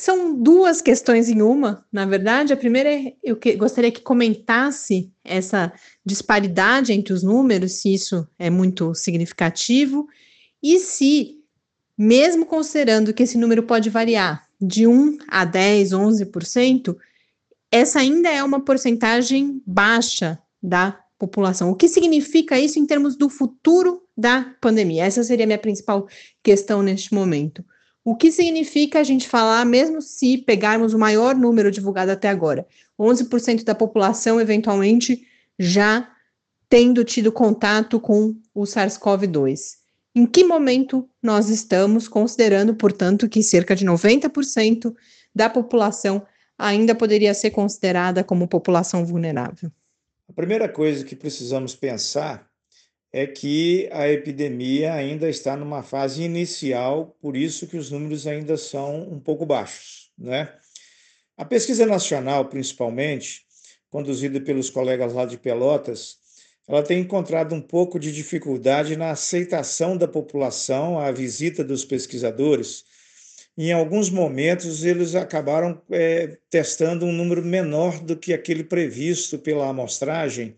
São 0.00 0.34
duas 0.34 0.80
questões 0.80 1.28
em 1.28 1.42
uma, 1.42 1.84
na 1.92 2.06
verdade. 2.06 2.54
A 2.54 2.56
primeira 2.56 2.90
é 2.90 3.12
eu 3.22 3.36
que, 3.36 3.54
gostaria 3.54 3.92
que 3.92 4.00
comentasse 4.00 5.12
essa 5.22 5.70
disparidade 6.02 6.90
entre 6.90 7.12
os 7.12 7.22
números, 7.22 7.72
se 7.72 7.92
isso 7.92 8.26
é 8.38 8.48
muito 8.48 8.94
significativo, 8.94 10.08
e 10.62 10.78
se, 10.78 11.36
mesmo 11.98 12.46
considerando 12.46 13.12
que 13.12 13.24
esse 13.24 13.36
número 13.36 13.62
pode 13.64 13.90
variar 13.90 14.48
de 14.58 14.86
1 14.86 15.18
a 15.28 15.44
10, 15.44 15.90
11%, 15.90 16.96
essa 17.70 18.00
ainda 18.00 18.30
é 18.30 18.42
uma 18.42 18.64
porcentagem 18.64 19.62
baixa 19.66 20.38
da 20.62 20.98
população. 21.18 21.70
O 21.70 21.76
que 21.76 21.88
significa 21.90 22.58
isso 22.58 22.78
em 22.78 22.86
termos 22.86 23.16
do 23.16 23.28
futuro 23.28 24.00
da 24.16 24.50
pandemia? 24.62 25.04
Essa 25.04 25.22
seria 25.22 25.44
a 25.44 25.46
minha 25.46 25.58
principal 25.58 26.08
questão 26.42 26.82
neste 26.82 27.12
momento. 27.12 27.62
O 28.10 28.16
que 28.16 28.32
significa 28.32 28.98
a 28.98 29.04
gente 29.04 29.28
falar, 29.28 29.64
mesmo 29.64 30.02
se 30.02 30.38
pegarmos 30.38 30.92
o 30.92 30.98
maior 30.98 31.32
número 31.32 31.70
divulgado 31.70 32.10
até 32.10 32.28
agora, 32.28 32.66
11% 32.98 33.62
da 33.62 33.72
população 33.72 34.40
eventualmente 34.40 35.24
já 35.56 36.10
tendo 36.68 37.04
tido 37.04 37.30
contato 37.30 38.00
com 38.00 38.34
o 38.52 38.62
SARS-CoV-2. 38.62 39.76
Em 40.12 40.26
que 40.26 40.42
momento 40.42 41.08
nós 41.22 41.48
estamos, 41.48 42.08
considerando, 42.08 42.74
portanto, 42.74 43.28
que 43.28 43.44
cerca 43.44 43.76
de 43.76 43.86
90% 43.86 44.92
da 45.32 45.48
população 45.48 46.26
ainda 46.58 46.96
poderia 46.96 47.32
ser 47.32 47.52
considerada 47.52 48.24
como 48.24 48.48
população 48.48 49.06
vulnerável? 49.06 49.70
A 50.28 50.32
primeira 50.32 50.68
coisa 50.68 51.04
que 51.04 51.14
precisamos 51.14 51.76
pensar 51.76 52.49
é 53.12 53.26
que 53.26 53.88
a 53.92 54.08
epidemia 54.08 54.94
ainda 54.94 55.28
está 55.28 55.56
numa 55.56 55.82
fase 55.82 56.22
inicial, 56.22 57.16
por 57.20 57.36
isso 57.36 57.66
que 57.66 57.76
os 57.76 57.90
números 57.90 58.26
ainda 58.26 58.56
são 58.56 59.02
um 59.10 59.18
pouco 59.18 59.44
baixos, 59.44 60.10
né? 60.16 60.52
A 61.36 61.44
pesquisa 61.44 61.86
nacional, 61.86 62.44
principalmente, 62.44 63.42
conduzida 63.90 64.40
pelos 64.40 64.70
colegas 64.70 65.12
lá 65.12 65.24
de 65.24 65.38
Pelotas, 65.38 66.18
ela 66.68 66.82
tem 66.84 67.00
encontrado 67.00 67.52
um 67.52 67.60
pouco 67.60 67.98
de 67.98 68.12
dificuldade 68.12 68.96
na 68.96 69.10
aceitação 69.10 69.96
da 69.96 70.06
população 70.06 71.00
à 71.00 71.10
visita 71.10 71.64
dos 71.64 71.84
pesquisadores. 71.84 72.84
Em 73.58 73.72
alguns 73.72 74.08
momentos, 74.08 74.84
eles 74.84 75.16
acabaram 75.16 75.82
é, 75.90 76.38
testando 76.48 77.04
um 77.04 77.12
número 77.12 77.44
menor 77.44 77.98
do 77.98 78.16
que 78.16 78.32
aquele 78.32 78.62
previsto 78.62 79.36
pela 79.36 79.68
amostragem. 79.68 80.54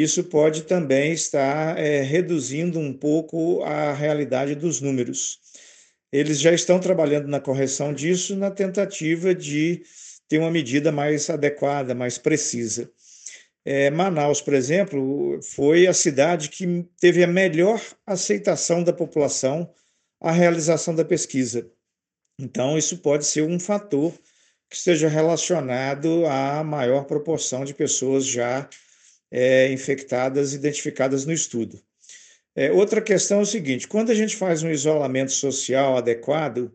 Isso 0.00 0.22
pode 0.22 0.62
também 0.62 1.10
estar 1.10 1.76
é, 1.76 2.02
reduzindo 2.02 2.78
um 2.78 2.92
pouco 2.92 3.64
a 3.64 3.92
realidade 3.92 4.54
dos 4.54 4.80
números. 4.80 5.40
Eles 6.12 6.38
já 6.38 6.52
estão 6.52 6.78
trabalhando 6.78 7.26
na 7.26 7.40
correção 7.40 7.92
disso, 7.92 8.36
na 8.36 8.48
tentativa 8.48 9.34
de 9.34 9.82
ter 10.28 10.38
uma 10.38 10.52
medida 10.52 10.92
mais 10.92 11.28
adequada, 11.28 11.96
mais 11.96 12.16
precisa. 12.16 12.88
É, 13.64 13.90
Manaus, 13.90 14.40
por 14.40 14.54
exemplo, 14.54 15.42
foi 15.42 15.88
a 15.88 15.92
cidade 15.92 16.48
que 16.48 16.86
teve 17.00 17.24
a 17.24 17.26
melhor 17.26 17.82
aceitação 18.06 18.84
da 18.84 18.92
população 18.92 19.68
à 20.20 20.30
realização 20.30 20.94
da 20.94 21.04
pesquisa. 21.04 21.68
Então, 22.38 22.78
isso 22.78 22.98
pode 22.98 23.26
ser 23.26 23.42
um 23.42 23.58
fator 23.58 24.12
que 24.70 24.76
esteja 24.76 25.08
relacionado 25.08 26.24
à 26.26 26.62
maior 26.62 27.02
proporção 27.04 27.64
de 27.64 27.74
pessoas 27.74 28.24
já 28.24 28.68
é, 29.30 29.72
infectadas 29.72 30.54
identificadas 30.54 31.24
no 31.24 31.32
estudo. 31.32 31.80
É, 32.54 32.72
outra 32.72 33.00
questão 33.00 33.38
é 33.38 33.42
o 33.42 33.46
seguinte: 33.46 33.86
quando 33.86 34.10
a 34.10 34.14
gente 34.14 34.36
faz 34.36 34.62
um 34.62 34.70
isolamento 34.70 35.32
social 35.32 35.96
adequado, 35.96 36.72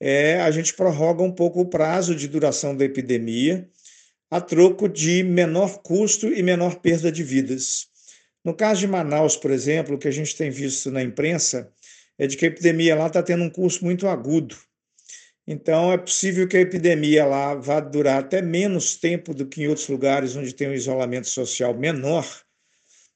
é, 0.00 0.40
a 0.40 0.50
gente 0.50 0.74
prorroga 0.74 1.22
um 1.22 1.32
pouco 1.32 1.60
o 1.60 1.68
prazo 1.68 2.14
de 2.14 2.26
duração 2.26 2.76
da 2.76 2.84
epidemia 2.84 3.68
a 4.30 4.40
troco 4.40 4.88
de 4.88 5.24
menor 5.24 5.82
custo 5.82 6.28
e 6.28 6.42
menor 6.42 6.76
perda 6.76 7.10
de 7.10 7.24
vidas. 7.24 7.88
No 8.44 8.54
caso 8.54 8.80
de 8.80 8.86
Manaus, 8.86 9.36
por 9.36 9.50
exemplo, 9.50 9.96
o 9.96 9.98
que 9.98 10.08
a 10.08 10.12
gente 10.12 10.36
tem 10.36 10.50
visto 10.50 10.90
na 10.90 11.02
imprensa 11.02 11.70
é 12.16 12.26
de 12.26 12.36
que 12.36 12.44
a 12.44 12.48
epidemia 12.48 12.94
lá 12.94 13.08
está 13.08 13.22
tendo 13.22 13.42
um 13.42 13.50
curso 13.50 13.84
muito 13.84 14.06
agudo. 14.06 14.56
Então, 15.52 15.92
é 15.92 15.98
possível 15.98 16.46
que 16.46 16.56
a 16.56 16.60
epidemia 16.60 17.26
lá 17.26 17.56
vá 17.56 17.80
durar 17.80 18.20
até 18.20 18.40
menos 18.40 18.94
tempo 18.94 19.34
do 19.34 19.44
que 19.44 19.64
em 19.64 19.66
outros 19.66 19.88
lugares 19.88 20.36
onde 20.36 20.54
tem 20.54 20.68
um 20.68 20.72
isolamento 20.72 21.28
social 21.28 21.74
menor, 21.74 22.24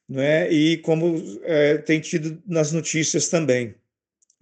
não 0.09 0.21
é? 0.21 0.53
e 0.53 0.79
como 0.79 1.15
é, 1.45 1.79
tem 1.79 2.01
tido 2.01 2.43
nas 2.45 2.73
notícias 2.73 3.29
também, 3.29 3.77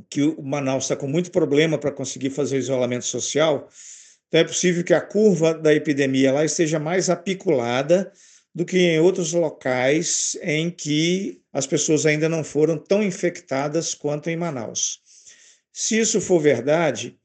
que 0.08 0.22
o 0.22 0.42
Manaus 0.42 0.84
está 0.84 0.96
com 0.96 1.06
muito 1.06 1.30
problema 1.30 1.76
para 1.76 1.92
conseguir 1.92 2.30
fazer 2.30 2.56
isolamento 2.56 3.04
social, 3.04 3.68
então, 4.26 4.40
é 4.40 4.44
possível 4.44 4.82
que 4.82 4.94
a 4.94 5.00
curva 5.02 5.52
da 5.52 5.74
epidemia 5.74 6.32
lá 6.32 6.46
esteja 6.46 6.78
mais 6.78 7.10
apiculada 7.10 8.10
do 8.54 8.64
que 8.64 8.78
em 8.78 9.00
outros 9.00 9.34
locais 9.34 10.34
em 10.40 10.70
que 10.70 11.42
as 11.52 11.66
pessoas 11.66 12.06
ainda 12.06 12.26
não 12.26 12.42
foram 12.42 12.78
tão 12.78 13.02
infectadas 13.02 13.92
quanto 13.94 14.30
em 14.30 14.36
Manaus. 14.36 15.02
Se 15.70 15.98
isso 15.98 16.22
for 16.22 16.40
verdade, 16.40 17.18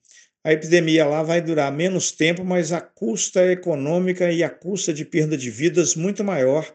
a 0.47 0.53
epidemia 0.53 1.05
lá 1.05 1.21
vai 1.23 1.41
durar 1.41 1.69
menos 1.73 2.10
tempo, 2.10 2.41
mas 2.41 2.71
a 2.71 2.79
custa 2.79 3.51
econômica 3.51 4.31
e 4.31 4.41
a 4.41 4.49
custa 4.49 4.93
de 4.93 5.03
perda 5.03 5.36
de 5.36 5.51
vidas 5.51 5.93
muito 5.93 6.23
maior 6.23 6.65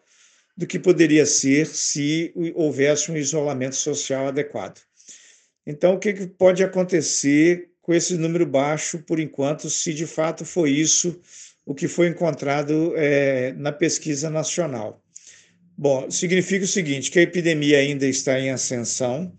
do 0.54 0.66
que 0.66 0.78
poderia 0.78 1.24
ser 1.24 1.66
se 1.66 2.34
houvesse 2.54 3.10
um 3.10 3.16
isolamento 3.16 3.74
social 3.76 4.26
adequado. 4.26 4.78
Então, 5.66 5.94
o 5.94 5.98
que 5.98 6.12
pode 6.26 6.62
acontecer 6.62 7.70
com 7.80 7.94
esse 7.94 8.14
número 8.18 8.44
baixo, 8.44 8.98
por 8.98 9.18
enquanto, 9.18 9.70
se 9.70 9.94
de 9.94 10.06
fato 10.06 10.44
foi 10.44 10.68
isso 10.68 11.18
o 11.64 11.74
que 11.74 11.88
foi 11.88 12.08
encontrado 12.08 12.92
é, 12.94 13.54
na 13.54 13.72
pesquisa 13.72 14.28
nacional. 14.28 15.02
Bom, 15.78 16.10
significa 16.10 16.66
o 16.66 16.68
seguinte: 16.68 17.10
que 17.10 17.18
a 17.18 17.22
epidemia 17.22 17.78
ainda 17.78 18.06
está 18.06 18.38
em 18.38 18.50
ascensão, 18.50 19.32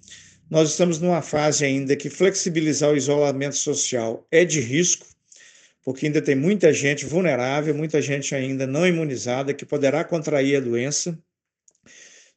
nós 0.53 0.69
estamos 0.69 0.99
numa 0.99 1.23
fase 1.23 1.65
ainda 1.65 1.95
que 1.95 2.11
flexibilizar 2.11 2.91
o 2.91 2.95
isolamento 2.95 3.55
social 3.55 4.23
é 4.29 4.45
de 4.45 4.59
risco, 4.59 5.07
porque 5.83 6.05
ainda 6.05 6.21
tem 6.21 6.35
muita 6.35 6.71
gente 6.71 7.07
vulnerável, 7.07 7.73
muita 7.73 7.99
gente 7.99 8.35
ainda 8.35 8.67
não 8.67 8.85
imunizada 8.85 9.51
que 9.51 9.65
poderá 9.65 10.03
contrair 10.03 10.57
a 10.57 10.59
doença. 10.59 11.17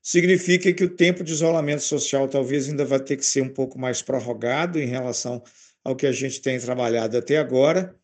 Significa 0.02 0.72
que 0.72 0.82
o 0.82 0.88
tempo 0.88 1.22
de 1.22 1.30
isolamento 1.30 1.82
social 1.82 2.26
talvez 2.26 2.70
ainda 2.70 2.86
vai 2.86 3.00
ter 3.00 3.18
que 3.18 3.26
ser 3.26 3.42
um 3.42 3.50
pouco 3.50 3.78
mais 3.78 4.00
prorrogado 4.00 4.80
em 4.80 4.86
relação 4.86 5.42
ao 5.84 5.94
que 5.94 6.06
a 6.06 6.12
gente 6.12 6.40
tem 6.40 6.58
trabalhado 6.58 7.18
até 7.18 7.36
agora. 7.36 7.94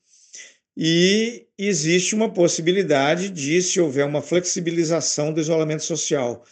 E 0.76 1.46
existe 1.56 2.14
uma 2.14 2.30
possibilidade 2.30 3.30
de, 3.30 3.62
se 3.62 3.80
houver 3.80 4.04
uma 4.04 4.20
flexibilização 4.20 5.32
do 5.32 5.40
isolamento 5.40 5.84
social, 5.84 6.44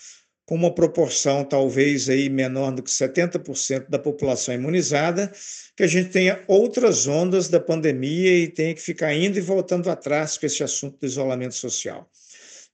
com 0.51 0.57
uma 0.57 0.75
proporção 0.75 1.45
talvez 1.45 2.09
aí 2.09 2.29
menor 2.29 2.73
do 2.73 2.83
que 2.83 2.91
70% 2.91 3.89
da 3.89 4.01
população 4.01 4.53
imunizada, 4.53 5.31
que 5.77 5.85
a 5.85 5.87
gente 5.87 6.11
tenha 6.11 6.43
outras 6.49 7.07
ondas 7.07 7.49
da 7.49 7.61
pandemia 7.61 8.37
e 8.37 8.49
tenha 8.49 8.75
que 8.75 8.81
ficar 8.81 9.15
indo 9.15 9.39
e 9.39 9.41
voltando 9.41 9.89
atrás 9.89 10.37
com 10.37 10.45
esse 10.45 10.65
assunto 10.65 10.99
do 10.99 11.07
isolamento 11.07 11.55
social. 11.55 12.11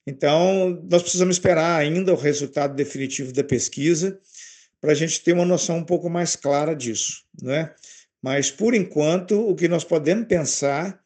Então, 0.06 0.82
nós 0.90 1.02
precisamos 1.02 1.36
esperar 1.36 1.78
ainda 1.78 2.14
o 2.14 2.16
resultado 2.16 2.74
definitivo 2.74 3.30
da 3.30 3.44
pesquisa 3.44 4.18
para 4.80 4.92
a 4.92 4.94
gente 4.94 5.22
ter 5.22 5.34
uma 5.34 5.44
noção 5.44 5.76
um 5.76 5.84
pouco 5.84 6.08
mais 6.08 6.34
clara 6.34 6.74
disso, 6.74 7.24
não 7.42 7.52
é? 7.52 7.74
Mas, 8.22 8.50
por 8.50 8.72
enquanto, 8.72 9.38
o 9.46 9.54
que 9.54 9.68
nós 9.68 9.84
podemos 9.84 10.26
pensar 10.26 10.98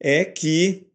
é 0.00 0.24
que 0.24 0.85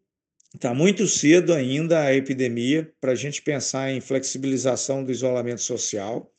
está 0.54 0.74
muito 0.74 1.06
cedo 1.06 1.52
ainda 1.52 2.00
a 2.00 2.14
epidemia 2.14 2.90
para 3.00 3.12
a 3.12 3.14
gente 3.14 3.42
pensar 3.42 3.90
em 3.90 4.00
flexibilização 4.00 5.04
do 5.04 5.10
isolamento 5.10 5.62
social 5.62 6.30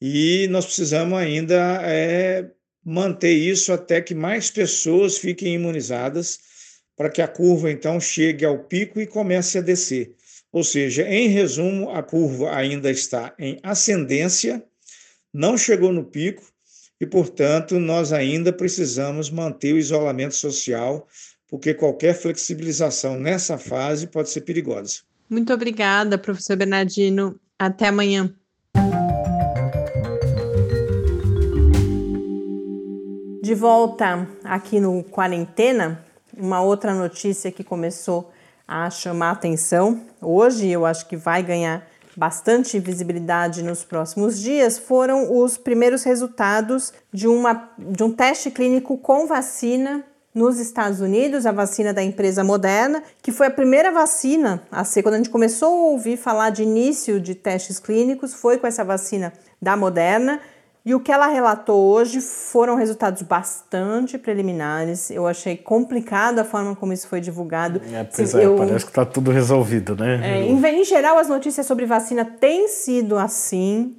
e 0.00 0.46
nós 0.48 0.66
precisamos 0.66 1.18
ainda 1.18 1.80
é, 1.82 2.50
manter 2.84 3.32
isso 3.32 3.72
até 3.72 4.00
que 4.00 4.14
mais 4.14 4.50
pessoas 4.50 5.18
fiquem 5.18 5.54
imunizadas 5.54 6.38
para 6.96 7.10
que 7.10 7.22
a 7.22 7.28
curva 7.28 7.70
então 7.70 8.00
chegue 8.00 8.44
ao 8.44 8.64
pico 8.64 9.00
e 9.00 9.06
comece 9.06 9.58
a 9.58 9.62
descer. 9.62 10.14
Ou 10.52 10.64
seja, 10.64 11.02
em 11.02 11.28
resumo, 11.28 11.90
a 11.90 12.02
curva 12.02 12.56
ainda 12.56 12.90
está 12.90 13.34
em 13.38 13.58
ascendência, 13.62 14.64
não 15.32 15.58
chegou 15.58 15.92
no 15.92 16.04
pico, 16.04 16.42
e, 16.98 17.06
portanto, 17.06 17.78
nós 17.78 18.10
ainda 18.12 18.52
precisamos 18.52 19.28
manter 19.28 19.74
o 19.74 19.78
isolamento 19.78 20.34
social, 20.34 21.06
porque 21.48 21.74
qualquer 21.74 22.14
flexibilização 22.14 23.18
nessa 23.18 23.56
fase 23.58 24.06
pode 24.06 24.30
ser 24.30 24.42
perigosa. 24.42 25.00
Muito 25.28 25.52
obrigada, 25.52 26.18
professor 26.18 26.56
Bernardino. 26.56 27.38
Até 27.58 27.88
amanhã. 27.88 28.32
De 33.42 33.54
volta 33.54 34.28
aqui 34.44 34.80
no 34.80 35.02
Quarentena, 35.04 36.04
uma 36.36 36.60
outra 36.60 36.92
notícia 36.92 37.50
que 37.50 37.64
começou 37.64 38.30
a 38.66 38.90
chamar 38.90 39.30
atenção 39.30 40.04
hoje, 40.20 40.68
eu 40.68 40.84
acho 40.84 41.08
que 41.08 41.16
vai 41.16 41.42
ganhar 41.42 41.88
bastante 42.16 42.78
visibilidade 42.78 43.62
nos 43.62 43.84
próximos 43.84 44.40
dias 44.40 44.78
foram 44.78 45.38
os 45.38 45.58
primeiros 45.58 46.02
resultados 46.02 46.92
de, 47.12 47.28
uma, 47.28 47.70
de 47.78 48.02
um 48.02 48.10
teste 48.10 48.50
clínico 48.50 48.96
com 48.96 49.26
vacina 49.26 50.04
nos 50.36 50.60
Estados 50.60 51.00
Unidos, 51.00 51.46
a 51.46 51.50
vacina 51.50 51.94
da 51.94 52.02
empresa 52.02 52.44
Moderna, 52.44 53.02
que 53.22 53.32
foi 53.32 53.46
a 53.46 53.50
primeira 53.50 53.90
vacina 53.90 54.62
a 54.70 54.84
ser, 54.84 55.02
quando 55.02 55.14
a 55.14 55.16
gente 55.16 55.30
começou 55.30 55.68
a 55.68 55.90
ouvir 55.92 56.18
falar 56.18 56.50
de 56.50 56.62
início 56.62 57.18
de 57.18 57.34
testes 57.34 57.80
clínicos, 57.80 58.34
foi 58.34 58.58
com 58.58 58.66
essa 58.66 58.84
vacina 58.84 59.32
da 59.60 59.74
Moderna. 59.78 60.38
E 60.84 60.94
o 60.94 61.00
que 61.00 61.10
ela 61.10 61.26
relatou 61.26 61.82
hoje 61.86 62.20
foram 62.20 62.76
resultados 62.76 63.22
bastante 63.22 64.18
preliminares. 64.18 65.10
Eu 65.10 65.26
achei 65.26 65.56
complicado 65.56 66.38
a 66.38 66.44
forma 66.44 66.76
como 66.76 66.92
isso 66.92 67.08
foi 67.08 67.20
divulgado. 67.20 67.80
É, 67.90 68.04
pois 68.04 68.34
é, 68.34 68.44
eu, 68.44 68.56
parece 68.56 68.84
que 68.84 68.90
está 68.90 69.06
tudo 69.06 69.30
resolvido, 69.30 69.96
né? 69.96 70.20
É, 70.22 70.42
em, 70.42 70.62
em, 70.64 70.84
geral, 70.84 71.18
as 71.18 71.28
notícias 71.28 71.66
sobre 71.66 71.86
vacina 71.86 72.26
têm 72.26 72.68
sido 72.68 73.18
assim. 73.18 73.96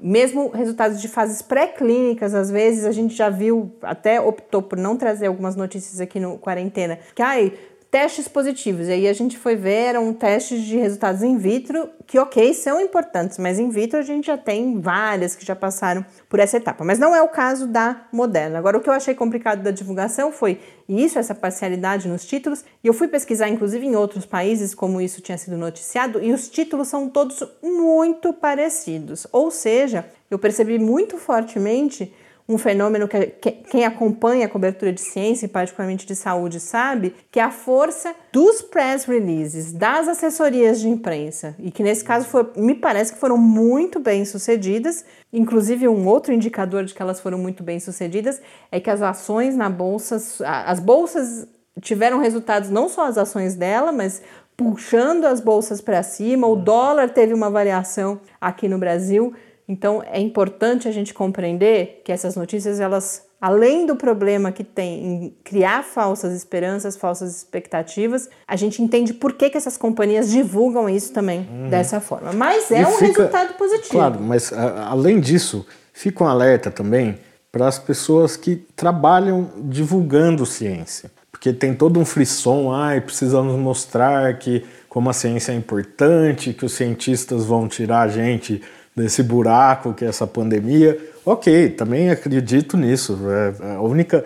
Mesmo 0.00 0.50
resultados 0.50 1.00
de 1.00 1.08
fases 1.08 1.42
pré-clínicas, 1.42 2.34
às 2.34 2.50
vezes 2.50 2.84
a 2.84 2.92
gente 2.92 3.14
já 3.14 3.28
viu, 3.30 3.72
até 3.82 4.20
optou 4.20 4.62
por 4.62 4.78
não 4.78 4.96
trazer 4.96 5.26
algumas 5.26 5.56
notícias 5.56 6.00
aqui 6.00 6.20
no 6.20 6.38
quarentena, 6.38 6.98
que 7.14 7.22
ai, 7.22 7.52
testes 7.94 8.26
positivos. 8.26 8.88
E 8.88 8.90
aí 8.90 9.06
a 9.06 9.12
gente 9.12 9.38
foi 9.38 9.54
ver, 9.54 9.90
eram 9.90 10.12
testes 10.12 10.64
de 10.64 10.76
resultados 10.76 11.22
in 11.22 11.38
vitro, 11.38 11.88
que 12.04 12.18
ok, 12.18 12.52
são 12.52 12.80
importantes, 12.80 13.38
mas 13.38 13.60
in 13.60 13.68
vitro 13.68 14.00
a 14.00 14.02
gente 14.02 14.26
já 14.26 14.36
tem 14.36 14.80
várias 14.80 15.36
que 15.36 15.46
já 15.46 15.54
passaram 15.54 16.04
por 16.28 16.40
essa 16.40 16.56
etapa. 16.56 16.82
Mas 16.82 16.98
não 16.98 17.14
é 17.14 17.22
o 17.22 17.28
caso 17.28 17.68
da 17.68 18.08
Moderna. 18.10 18.58
Agora, 18.58 18.78
o 18.78 18.80
que 18.80 18.88
eu 18.88 18.92
achei 18.92 19.14
complicado 19.14 19.62
da 19.62 19.70
divulgação 19.70 20.32
foi 20.32 20.58
isso, 20.88 21.20
essa 21.20 21.36
parcialidade 21.36 22.08
nos 22.08 22.26
títulos, 22.26 22.64
e 22.82 22.88
eu 22.88 22.92
fui 22.92 23.06
pesquisar, 23.06 23.48
inclusive, 23.48 23.86
em 23.86 23.94
outros 23.94 24.26
países 24.26 24.74
como 24.74 25.00
isso 25.00 25.20
tinha 25.20 25.38
sido 25.38 25.56
noticiado, 25.56 26.20
e 26.20 26.32
os 26.32 26.48
títulos 26.48 26.88
são 26.88 27.08
todos 27.08 27.44
muito 27.62 28.32
parecidos. 28.32 29.24
Ou 29.30 29.52
seja, 29.52 30.04
eu 30.28 30.36
percebi 30.36 30.80
muito 30.80 31.16
fortemente 31.16 32.12
um 32.46 32.58
fenômeno 32.58 33.08
que, 33.08 33.26
que, 33.26 33.50
quem 33.50 33.84
acompanha 33.84 34.44
a 34.44 34.48
cobertura 34.48 34.92
de 34.92 35.00
ciência, 35.00 35.46
e 35.46 35.48
particularmente 35.48 36.06
de 36.06 36.14
saúde, 36.14 36.60
sabe, 36.60 37.14
que 37.30 37.40
é 37.40 37.42
a 37.42 37.50
força 37.50 38.14
dos 38.30 38.60
press 38.60 39.04
releases, 39.04 39.72
das 39.72 40.08
assessorias 40.08 40.78
de 40.80 40.88
imprensa, 40.88 41.54
e 41.58 41.70
que 41.70 41.82
nesse 41.82 42.04
caso 42.04 42.26
foi, 42.26 42.46
me 42.56 42.74
parece 42.74 43.14
que 43.14 43.18
foram 43.18 43.38
muito 43.38 43.98
bem 43.98 44.24
sucedidas. 44.26 45.04
Inclusive, 45.32 45.88
um 45.88 46.06
outro 46.06 46.34
indicador 46.34 46.84
de 46.84 46.92
que 46.92 47.00
elas 47.00 47.18
foram 47.18 47.38
muito 47.38 47.62
bem 47.62 47.80
sucedidas 47.80 48.40
é 48.70 48.78
que 48.78 48.90
as 48.90 49.00
ações 49.00 49.56
na 49.56 49.70
bolsa, 49.70 50.16
as 50.44 50.78
bolsas 50.78 51.48
tiveram 51.80 52.18
resultados, 52.18 52.68
não 52.68 52.88
só 52.88 53.06
as 53.06 53.16
ações 53.16 53.54
dela, 53.54 53.90
mas 53.90 54.22
puxando 54.56 55.24
as 55.24 55.40
bolsas 55.40 55.80
para 55.80 56.02
cima, 56.02 56.46
o 56.46 56.56
dólar 56.56 57.10
teve 57.10 57.32
uma 57.32 57.50
variação 57.50 58.20
aqui 58.40 58.68
no 58.68 58.78
Brasil 58.78 59.34
então 59.68 60.02
é 60.06 60.20
importante 60.20 60.86
a 60.86 60.92
gente 60.92 61.14
compreender 61.14 62.02
que 62.04 62.12
essas 62.12 62.36
notícias, 62.36 62.80
elas, 62.80 63.22
além 63.40 63.86
do 63.86 63.96
problema 63.96 64.52
que 64.52 64.62
tem 64.62 65.04
em 65.04 65.36
criar 65.42 65.82
falsas 65.82 66.34
esperanças, 66.34 66.96
falsas 66.96 67.34
expectativas, 67.36 68.28
a 68.46 68.56
gente 68.56 68.82
entende 68.82 69.14
por 69.14 69.32
que, 69.32 69.48
que 69.48 69.56
essas 69.56 69.76
companhias 69.76 70.30
divulgam 70.30 70.88
isso 70.88 71.12
também 71.12 71.48
uhum. 71.50 71.70
dessa 71.70 71.98
forma. 71.98 72.32
Mas 72.32 72.70
é 72.70 72.82
e 72.82 72.84
um 72.84 72.90
fica, 72.92 73.06
resultado 73.06 73.54
positivo. 73.54 73.90
Claro, 73.90 74.20
mas 74.20 74.52
a, 74.52 74.90
além 74.90 75.18
disso, 75.18 75.66
fica 75.92 76.24
um 76.24 76.28
alerta 76.28 76.70
também 76.70 77.18
para 77.50 77.66
as 77.66 77.78
pessoas 77.78 78.36
que 78.36 78.56
trabalham 78.76 79.50
divulgando 79.56 80.44
ciência. 80.44 81.10
Porque 81.30 81.52
tem 81.52 81.74
todo 81.74 81.98
um 81.98 82.04
frisson, 82.04 82.72
ai, 82.72 83.00
precisamos 83.00 83.58
mostrar 83.58 84.38
que 84.38 84.64
como 84.88 85.10
a 85.10 85.12
ciência 85.12 85.52
é 85.52 85.54
importante, 85.54 86.52
que 86.52 86.64
os 86.64 86.72
cientistas 86.72 87.44
vão 87.44 87.66
tirar 87.66 88.02
a 88.02 88.08
gente 88.08 88.62
desse 88.96 89.22
buraco 89.22 89.92
que 89.92 90.04
é 90.04 90.08
essa 90.08 90.26
pandemia. 90.26 90.98
Ok, 91.24 91.70
também 91.70 92.10
acredito 92.10 92.76
nisso. 92.76 93.18
É, 93.28 93.74
a 93.76 93.80
única 93.80 94.24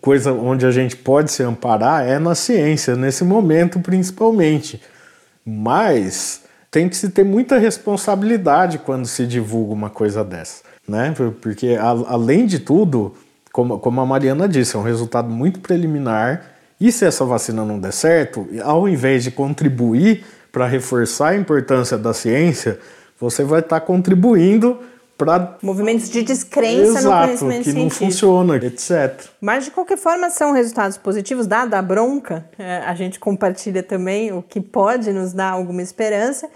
coisa 0.00 0.32
onde 0.32 0.66
a 0.66 0.70
gente 0.70 0.96
pode 0.96 1.30
se 1.30 1.42
amparar 1.42 2.06
é 2.06 2.18
na 2.18 2.34
ciência, 2.34 2.96
nesse 2.96 3.22
momento 3.22 3.78
principalmente. 3.80 4.82
Mas 5.44 6.42
tem 6.70 6.88
que 6.88 6.96
se 6.96 7.08
ter 7.10 7.24
muita 7.24 7.58
responsabilidade 7.58 8.78
quando 8.78 9.06
se 9.06 9.26
divulga 9.26 9.72
uma 9.72 9.90
coisa 9.90 10.24
dessa, 10.24 10.62
né? 10.86 11.14
Porque 11.40 11.76
a, 11.80 11.88
além 11.88 12.44
de 12.44 12.58
tudo, 12.58 13.14
como, 13.52 13.78
como 13.78 14.00
a 14.00 14.06
Mariana 14.06 14.48
disse, 14.48 14.76
é 14.76 14.78
um 14.78 14.82
resultado 14.82 15.30
muito 15.30 15.60
preliminar. 15.60 16.44
E 16.80 16.92
se 16.92 17.04
essa 17.04 17.24
vacina 17.24 17.64
não 17.64 17.78
der 17.78 17.92
certo, 17.92 18.46
ao 18.62 18.88
invés 18.88 19.24
de 19.24 19.30
contribuir 19.30 20.24
para 20.52 20.66
reforçar 20.66 21.30
a 21.30 21.36
importância 21.36 21.96
da 21.96 22.12
ciência, 22.12 22.78
você 23.18 23.44
vai 23.44 23.60
estar 23.60 23.80
tá 23.80 23.86
contribuindo 23.86 24.78
para 25.18 25.58
movimentos 25.60 26.08
de 26.08 26.22
descrença 26.22 27.00
Exato, 27.00 27.02
no 27.02 27.26
conhecimento 27.26 27.64
que 27.64 27.70
científico. 27.72 28.04
não 28.04 28.10
funciona, 28.10 28.56
etc. 28.56 29.26
Mas 29.40 29.64
de 29.64 29.72
qualquer 29.72 29.98
forma 29.98 30.30
são 30.30 30.52
resultados 30.52 30.96
positivos, 30.96 31.46
dada 31.48 31.76
a 31.76 31.82
bronca, 31.82 32.48
é, 32.56 32.78
a 32.78 32.94
gente 32.94 33.18
compartilha 33.18 33.82
também 33.82 34.32
o 34.32 34.40
que 34.40 34.60
pode 34.60 35.12
nos 35.12 35.32
dar 35.32 35.50
alguma 35.50 35.82
esperança. 35.82 36.48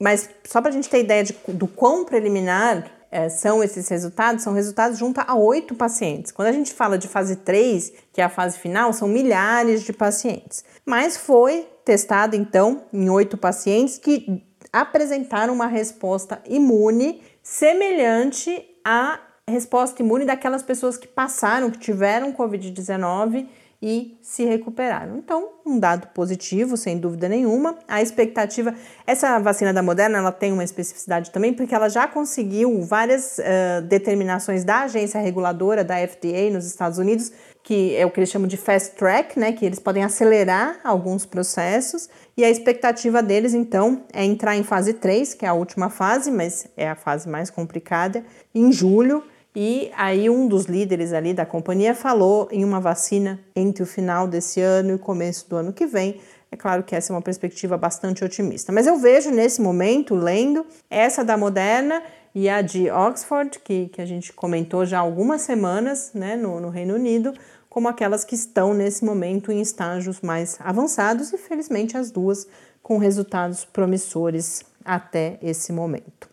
Mas 0.00 0.28
só 0.44 0.60
para 0.60 0.70
a 0.70 0.72
gente 0.72 0.88
ter 0.88 1.00
ideia 1.00 1.24
de, 1.24 1.34
do 1.48 1.66
quão 1.66 2.04
preliminar 2.04 2.84
é, 3.10 3.28
são 3.28 3.64
esses 3.64 3.88
resultados, 3.88 4.44
são 4.44 4.52
resultados 4.52 4.98
junto 4.98 5.20
a 5.20 5.34
oito 5.34 5.74
pacientes. 5.74 6.30
Quando 6.30 6.48
a 6.48 6.52
gente 6.52 6.72
fala 6.72 6.98
de 6.98 7.08
fase 7.08 7.36
3, 7.36 7.92
que 8.12 8.20
é 8.20 8.24
a 8.24 8.28
fase 8.28 8.58
final, 8.58 8.92
são 8.92 9.08
milhares 9.08 9.82
de 9.82 9.92
pacientes. 9.92 10.64
Mas 10.84 11.16
foi 11.16 11.66
testado 11.84 12.36
então 12.36 12.82
em 12.92 13.08
oito 13.08 13.36
pacientes 13.36 13.98
que 13.98 14.44
apresentaram 14.80 15.54
uma 15.54 15.66
resposta 15.66 16.40
imune 16.46 17.22
semelhante 17.42 18.62
à 18.84 19.18
resposta 19.48 20.02
imune 20.02 20.24
daquelas 20.24 20.62
pessoas 20.62 20.98
que 20.98 21.08
passaram, 21.08 21.70
que 21.70 21.78
tiveram 21.78 22.32
Covid-19 22.32 23.46
e 23.80 24.18
se 24.20 24.44
recuperaram. 24.44 25.16
Então, 25.18 25.50
um 25.64 25.78
dado 25.78 26.08
positivo, 26.08 26.76
sem 26.76 26.98
dúvida 26.98 27.28
nenhuma. 27.28 27.78
A 27.86 28.02
expectativa, 28.02 28.74
essa 29.06 29.38
vacina 29.38 29.72
da 29.72 29.82
Moderna, 29.82 30.18
ela 30.18 30.32
tem 30.32 30.52
uma 30.52 30.64
especificidade 30.64 31.30
também, 31.30 31.54
porque 31.54 31.74
ela 31.74 31.88
já 31.88 32.06
conseguiu 32.08 32.82
várias 32.82 33.38
uh, 33.38 33.82
determinações 33.82 34.64
da 34.64 34.80
agência 34.80 35.20
reguladora 35.20 35.84
da 35.84 35.96
FDA 36.06 36.50
nos 36.50 36.66
Estados 36.66 36.98
Unidos 36.98 37.32
que 37.66 37.96
é 37.96 38.06
o 38.06 38.10
que 38.12 38.20
eles 38.20 38.30
chamam 38.30 38.46
de 38.46 38.56
fast 38.56 38.94
track, 38.94 39.36
né, 39.36 39.50
que 39.50 39.66
eles 39.66 39.80
podem 39.80 40.04
acelerar 40.04 40.78
alguns 40.84 41.26
processos, 41.26 42.08
e 42.36 42.44
a 42.44 42.48
expectativa 42.48 43.20
deles 43.20 43.54
então 43.54 44.04
é 44.12 44.24
entrar 44.24 44.56
em 44.56 44.62
fase 44.62 44.92
3, 44.92 45.34
que 45.34 45.44
é 45.44 45.48
a 45.48 45.52
última 45.52 45.90
fase, 45.90 46.30
mas 46.30 46.68
é 46.76 46.88
a 46.88 46.94
fase 46.94 47.28
mais 47.28 47.50
complicada, 47.50 48.24
em 48.54 48.70
julho. 48.70 49.24
E 49.52 49.90
aí 49.96 50.30
um 50.30 50.46
dos 50.46 50.66
líderes 50.66 51.12
ali 51.12 51.34
da 51.34 51.44
companhia 51.44 51.92
falou 51.92 52.46
em 52.52 52.64
uma 52.64 52.78
vacina 52.78 53.40
entre 53.56 53.82
o 53.82 53.86
final 53.86 54.28
desse 54.28 54.60
ano 54.60 54.90
e 54.90 54.94
o 54.94 54.98
começo 54.98 55.50
do 55.50 55.56
ano 55.56 55.72
que 55.72 55.86
vem. 55.86 56.20
É 56.52 56.56
claro 56.56 56.84
que 56.84 56.94
essa 56.94 57.12
é 57.12 57.16
uma 57.16 57.22
perspectiva 57.22 57.76
bastante 57.76 58.24
otimista, 58.24 58.70
mas 58.70 58.86
eu 58.86 58.96
vejo 58.96 59.32
nesse 59.32 59.60
momento, 59.60 60.14
lendo, 60.14 60.64
essa 60.88 61.24
da 61.24 61.36
Moderna 61.36 62.00
e 62.32 62.50
a 62.50 62.60
de 62.60 62.90
Oxford, 62.90 63.58
que, 63.64 63.88
que 63.88 64.02
a 64.02 64.04
gente 64.04 64.30
comentou 64.30 64.84
já 64.84 64.98
há 64.98 65.00
algumas 65.00 65.40
semanas 65.40 66.10
né, 66.14 66.36
no, 66.36 66.60
no 66.60 66.68
Reino 66.68 66.94
Unido, 66.94 67.32
como 67.76 67.88
aquelas 67.88 68.24
que 68.24 68.34
estão 68.34 68.72
nesse 68.72 69.04
momento 69.04 69.52
em 69.52 69.60
estágios 69.60 70.22
mais 70.22 70.56
avançados 70.60 71.30
e 71.34 71.36
felizmente 71.36 71.94
as 71.94 72.10
duas 72.10 72.48
com 72.82 72.96
resultados 72.96 73.66
promissores 73.66 74.64
até 74.82 75.38
esse 75.42 75.74
momento. 75.74 76.26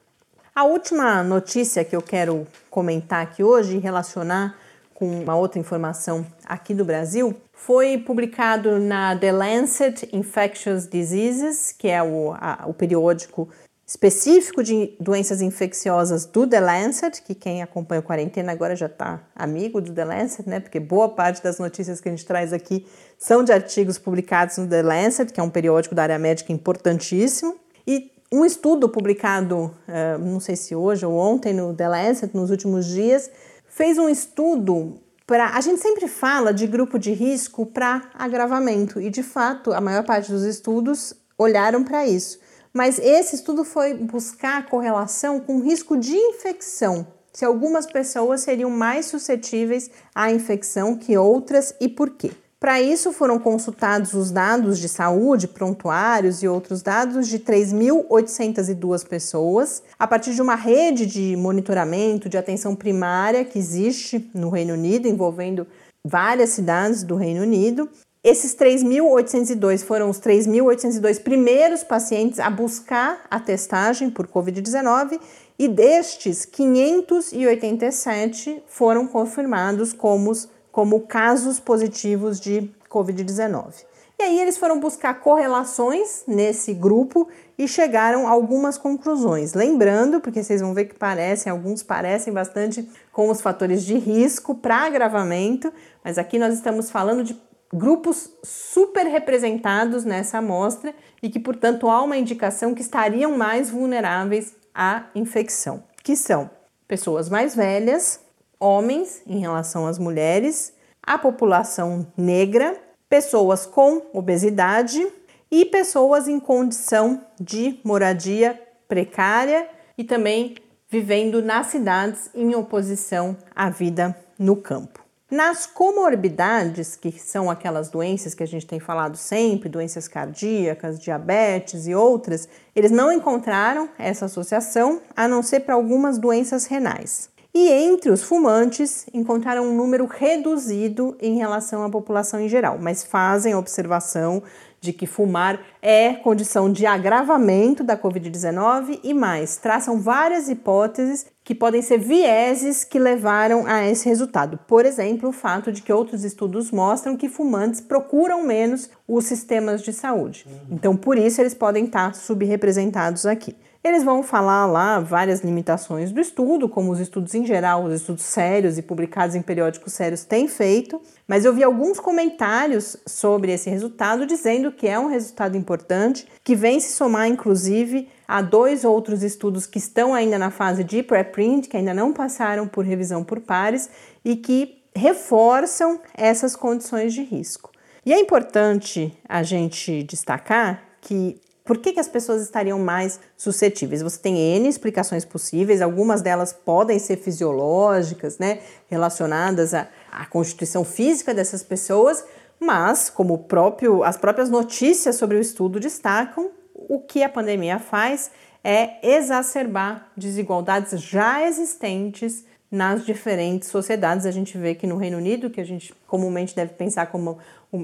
A 0.56 0.64
última 0.64 1.22
notícia 1.22 1.84
que 1.84 1.94
eu 1.94 2.02
quero 2.02 2.48
comentar 2.70 3.22
aqui 3.22 3.44
hoje 3.44 3.76
e 3.76 3.80
relacionar 3.80 4.58
com 4.94 5.20
uma 5.20 5.36
outra 5.36 5.60
informação 5.60 6.26
aqui 6.46 6.74
do 6.74 6.86
Brasil 6.86 7.36
foi 7.52 7.98
publicado 7.98 8.80
na 8.80 9.14
The 9.14 9.34
Lancet 9.34 10.08
Infectious 10.14 10.88
Diseases, 10.88 11.74
que 11.78 11.90
é 11.90 12.02
o, 12.02 12.34
a, 12.40 12.64
o 12.68 12.74
periódico 12.74 13.50
específico 13.94 14.64
de 14.64 14.96
doenças 15.00 15.40
infecciosas 15.40 16.26
do 16.26 16.48
The 16.48 16.60
Lancet, 16.60 17.22
que 17.22 17.36
quem 17.36 17.62
acompanha 17.62 18.00
a 18.00 18.02
quarentena 18.02 18.52
agora 18.52 18.76
já 18.76 18.88
está 18.88 19.22
amigo 19.36 19.80
do 19.80 19.94
The 19.94 20.04
Lancet, 20.04 20.50
né? 20.50 20.60
Porque 20.60 20.80
boa 20.80 21.10
parte 21.10 21.44
das 21.44 21.60
notícias 21.60 22.02
que 22.02 22.10
a 22.10 22.12
gente 22.12 22.26
traz 22.26 22.52
aqui 22.52 22.88
são 23.20 23.44
de 23.44 23.54
artigos 23.54 24.00
publicados 24.00 24.58
no 24.58 24.68
The 24.68 24.82
Lancet, 24.82 25.32
que 25.32 25.40
é 25.40 25.44
um 25.44 25.50
periódico 25.50 25.94
da 25.94 26.02
área 26.02 26.18
médica 26.18 26.52
importantíssimo. 26.52 27.56
E 27.86 28.12
um 28.32 28.44
estudo 28.44 28.90
publicado, 28.90 29.66
uh, 29.88 30.18
não 30.18 30.40
sei 30.40 30.56
se 30.56 30.76
hoje 30.76 31.06
ou 31.06 31.14
ontem, 31.16 31.54
no 31.54 31.72
The 31.72 31.88
Lancet, 31.88 32.36
nos 32.36 32.50
últimos 32.50 32.88
dias, 32.88 33.30
fez 33.68 34.00
um 34.00 34.10
estudo 34.10 34.96
para. 35.28 35.50
A 35.50 35.62
gente 35.62 35.80
sempre 35.80 36.08
fala 36.08 36.52
de 36.52 36.66
grupo 36.66 36.98
de 36.98 37.14
risco 37.14 37.64
para 37.64 38.10
agravamento, 38.16 39.00
e 39.00 39.12
de 39.12 39.22
fato, 39.22 39.72
a 39.72 39.80
maior 39.80 40.04
parte 40.04 40.32
dos 40.32 40.42
estudos 40.42 41.14
olharam 41.38 41.84
para 41.84 42.08
isso 42.08 42.42
mas 42.74 42.98
esse 43.00 43.36
estudo 43.36 43.64
foi 43.64 43.94
buscar 43.94 44.60
a 44.60 44.64
correlação 44.64 45.40
com 45.40 45.62
risco 45.62 45.96
de 45.96 46.16
infecção, 46.16 47.06
se 47.32 47.46
algumas 47.46 47.86
pessoas 47.86 48.42
seriam 48.42 48.70
mais 48.70 49.06
suscetíveis 49.06 49.92
à 50.14 50.32
infecção 50.32 50.98
que 50.98 51.18
outras 51.18 51.76
e 51.80 51.88
por 51.88 52.10
quê. 52.10 52.32
Para 52.64 52.82
isso, 52.82 53.12
foram 53.12 53.38
consultados 53.40 54.14
os 54.14 54.32
dados 54.32 54.80
de 54.80 54.88
saúde, 54.88 55.50
prontuários 55.50 56.42
e 56.42 56.48
outros 56.48 56.82
dados 56.82 57.28
de 57.28 57.38
3.802 57.38 59.06
pessoas, 59.06 59.84
a 60.00 60.08
partir 60.08 60.34
de 60.34 60.42
uma 60.42 60.56
rede 60.56 61.06
de 61.06 61.36
monitoramento 61.36 62.30
de 62.30 62.38
atenção 62.38 62.74
primária 62.74 63.44
que 63.44 63.60
existe 63.60 64.32
no 64.34 64.50
Reino 64.50 64.76
Unido, 64.76 65.10
envolvendo 65.10 65.68
várias 66.06 66.52
cidades 66.52 67.04
do 67.04 67.18
Reino 67.18 67.42
Unido, 67.42 67.90
esses 68.24 68.56
3.802 68.56 69.84
foram 69.84 70.10
os 70.10 70.18
3.802 70.20 71.22
primeiros 71.22 71.84
pacientes 71.84 72.40
a 72.40 72.50
buscar 72.50 73.26
a 73.30 73.38
testagem 73.38 74.10
por 74.10 74.28
Covid-19 74.28 75.20
e 75.60 75.68
destes, 75.68 76.46
587 76.46 78.64
foram 78.66 79.06
confirmados 79.06 79.92
como, 79.92 80.32
como 80.72 81.02
casos 81.02 81.60
positivos 81.60 82.40
de 82.40 82.72
Covid-19. 82.90 83.84
E 84.18 84.24
aí 84.24 84.40
eles 84.40 84.58
foram 84.58 84.80
buscar 84.80 85.20
correlações 85.20 86.24
nesse 86.26 86.74
grupo 86.74 87.28
e 87.58 87.68
chegaram 87.68 88.26
a 88.26 88.32
algumas 88.32 88.78
conclusões. 88.78 89.54
Lembrando, 89.54 90.22
porque 90.22 90.42
vocês 90.42 90.62
vão 90.62 90.74
ver 90.74 90.86
que 90.86 90.96
parecem, 90.96 91.52
alguns 91.52 91.84
parecem 91.84 92.32
bastante 92.32 92.88
com 93.12 93.30
os 93.30 93.42
fatores 93.42 93.84
de 93.84 93.98
risco 93.98 94.56
para 94.56 94.86
agravamento, 94.86 95.74
mas 96.04 96.18
aqui 96.18 96.40
nós 96.40 96.54
estamos 96.54 96.90
falando 96.90 97.22
de 97.22 97.38
grupos 97.74 98.30
super 98.44 99.08
representados 99.08 100.06
nessa 100.06 100.38
amostra 100.38 100.94
e 101.22 101.30
que, 101.30 101.40
portanto, 101.40 101.90
há 101.90 102.04
uma 102.04 102.18
indicação 102.18 102.76
que 102.76 102.82
estariam 102.82 103.36
mais 103.36 103.72
vulneráveis 103.72 104.56
à 104.74 105.06
infecção, 105.16 105.84
que 106.04 106.16
são 106.16 106.50
pessoas 106.88 107.30
mais 107.30 107.56
velhas, 107.56 108.20
homens 108.60 109.24
em 109.26 109.40
relação 109.40 109.88
às 109.88 109.98
mulheres, 109.98 110.74
a 111.02 111.18
população 111.18 112.06
negra, 112.16 112.78
pessoas 113.10 113.66
com 113.66 114.04
obesidade 114.14 115.06
e 115.50 115.66
pessoas 115.66 116.28
em 116.28 116.40
condição 116.40 117.26
de 117.40 117.80
moradia 117.84 118.60
precária 118.88 119.68
e 119.98 120.04
também 120.04 120.56
vivendo 120.90 121.42
nas 121.42 121.68
cidades 121.68 122.30
em 122.36 122.54
oposição 122.56 123.36
à 123.56 123.70
vida 123.70 124.16
no 124.38 124.56
campo. 124.56 125.03
Nas 125.32 125.66
comorbidades, 125.66 126.96
que 126.96 127.12
são 127.12 127.50
aquelas 127.50 127.90
doenças 127.90 128.34
que 128.36 128.44
a 128.44 128.48
gente 128.48 128.68
tem 128.68 128.80
falado 128.80 129.18
sempre, 129.18 129.70
doenças 129.70 130.08
cardíacas, 130.08 131.00
diabetes 131.00 131.88
e 131.88 131.96
outras, 131.96 132.48
eles 132.76 132.92
não 132.92 133.12
encontraram 133.12 133.90
essa 133.98 134.26
associação, 134.26 135.02
a 135.16 135.28
não 135.28 135.42
ser 135.42 135.62
para 135.62 135.74
algumas 135.74 136.18
doenças 136.18 136.66
renais. 136.66 137.32
E 137.56 137.70
entre 137.70 138.10
os 138.10 138.24
fumantes, 138.24 139.06
encontraram 139.14 139.64
um 139.64 139.76
número 139.76 140.06
reduzido 140.08 141.16
em 141.22 141.38
relação 141.38 141.84
à 141.84 141.90
população 141.90 142.40
em 142.40 142.50
geral, 142.50 142.80
mas 142.80 143.04
fazem 143.04 143.54
observação 143.54 144.42
de 144.82 144.92
que 144.92 145.08
fumar 145.08 145.62
é 145.82 146.14
condição 146.14 146.72
de 146.72 146.86
agravamento 146.86 147.84
da 147.84 147.98
Covid-19 147.98 149.00
e 149.04 149.14
mais, 149.14 149.56
traçam 149.56 150.00
várias 150.00 150.50
hipóteses 150.50 151.26
que 151.44 151.54
podem 151.54 151.82
ser 151.82 151.98
vieses 151.98 152.84
que 152.84 152.98
levaram 152.98 153.68
a 153.68 153.86
esse 153.86 154.08
resultado. 154.08 154.58
Por 154.68 154.86
exemplo, 154.86 155.30
o 155.30 155.34
fato 155.34 155.72
de 155.72 155.82
que 155.82 155.92
outros 155.92 156.24
estudos 156.24 156.72
mostram 156.72 157.18
que 157.18 157.28
fumantes 157.28 157.82
procuram 157.82 158.44
menos 158.44 158.90
os 159.08 159.26
sistemas 159.26 159.82
de 159.82 159.92
saúde. 159.92 160.46
Então, 160.72 160.96
por 160.96 161.18
isso, 161.18 161.42
eles 161.42 161.54
podem 161.54 161.86
estar 161.86 162.16
subrepresentados 162.16 163.26
aqui. 163.26 163.56
Eles 163.84 164.02
vão 164.02 164.24
falar 164.24 164.66
lá 164.66 165.02
várias 165.02 165.42
limitações 165.42 166.10
do 166.10 166.22
estudo, 166.22 166.70
como 166.70 166.90
os 166.90 167.02
estudos 167.02 167.36
em 167.36 167.46
geral, 167.46 167.84
os 167.84 167.94
estudos 167.94 168.24
sérios 168.24 168.78
e 168.78 168.82
publicados 168.82 169.36
em 169.36 169.42
periódicos 169.42 169.92
sérios 169.92 170.24
têm 170.24 170.48
feito, 170.48 171.02
mas 171.28 171.44
eu 171.44 171.54
vi 171.54 171.66
alguns 171.66 172.00
comentários 172.00 172.96
sobre 173.06 173.52
esse 173.52 173.70
resultado 173.70 174.26
dizendo 174.26 174.72
que 174.72 174.88
é 174.88 174.98
um 174.98 175.08
resultado 175.08 175.58
importante, 175.58 176.26
que 176.46 176.56
vem 176.56 176.80
se 176.80 176.94
somar 176.94 177.28
inclusive 177.28 178.08
a 178.28 178.42
dois 178.42 178.84
outros 178.84 179.24
estudos 179.24 179.66
que 179.66 179.78
estão 179.78 180.14
ainda 180.14 180.38
na 180.38 180.52
fase 180.52 180.84
de 180.84 181.04
preprint, 181.04 181.68
que 181.68 181.78
ainda 181.78 181.94
não 181.94 182.14
passaram 182.14 182.68
por 182.68 182.86
revisão 182.86 183.24
por 183.24 183.40
pares 183.40 183.90
e 184.24 184.36
que 184.36 184.84
reforçam 184.96 186.00
essas 186.14 186.56
condições 186.56 187.14
de 187.14 187.24
risco. 187.24 187.72
E 188.06 188.14
é 188.14 188.20
importante 188.20 189.18
a 189.28 189.44
gente 189.44 190.04
destacar 190.04 190.84
que 191.02 191.42
por 191.64 191.78
que, 191.78 191.94
que 191.94 192.00
as 192.00 192.10
pessoas 192.10 192.42
estariam 192.42 192.78
mais 192.78 193.20
suscetíveis? 193.38 194.02
Você 194.02 194.20
tem 194.20 194.38
N 194.38 194.68
explicações 194.68 195.24
possíveis, 195.24 195.82
algumas 195.82 196.22
delas 196.22 196.52
podem 196.52 197.00
ser 197.00 197.16
fisiológicas, 197.16 198.38
né, 198.38 198.60
relacionadas 198.88 199.74
à, 199.74 199.88
à 200.12 200.26
constituição 200.26 200.84
física 200.84 201.34
dessas 201.34 201.64
pessoas, 201.64 202.26
mas, 202.60 203.10
como 203.10 203.38
próprio, 203.40 204.04
as 204.04 204.18
próprias 204.18 204.50
notícias 204.50 205.16
sobre 205.16 205.38
o 205.38 205.40
estudo 205.40 205.80
destacam, 205.80 206.52
o 206.90 207.00
que 207.00 207.24
a 207.24 207.30
pandemia 207.30 207.80
faz 207.80 208.32
é 208.64 208.98
exacerbar 209.02 210.12
desigualdades 210.16 211.02
já 211.02 211.46
existentes 211.46 212.46
nas 212.72 213.06
diferentes 213.06 213.70
sociedades. 213.70 214.26
A 214.26 214.32
gente 214.32 214.58
vê 214.58 214.74
que 214.74 214.88
no 214.88 214.98
Reino 214.98 215.18
Unido, 215.18 215.50
que 215.50 215.62
a 215.62 215.66
gente 215.66 215.94
comumente 216.08 216.56
deve 216.56 216.74
pensar 216.74 217.08
como 217.08 217.38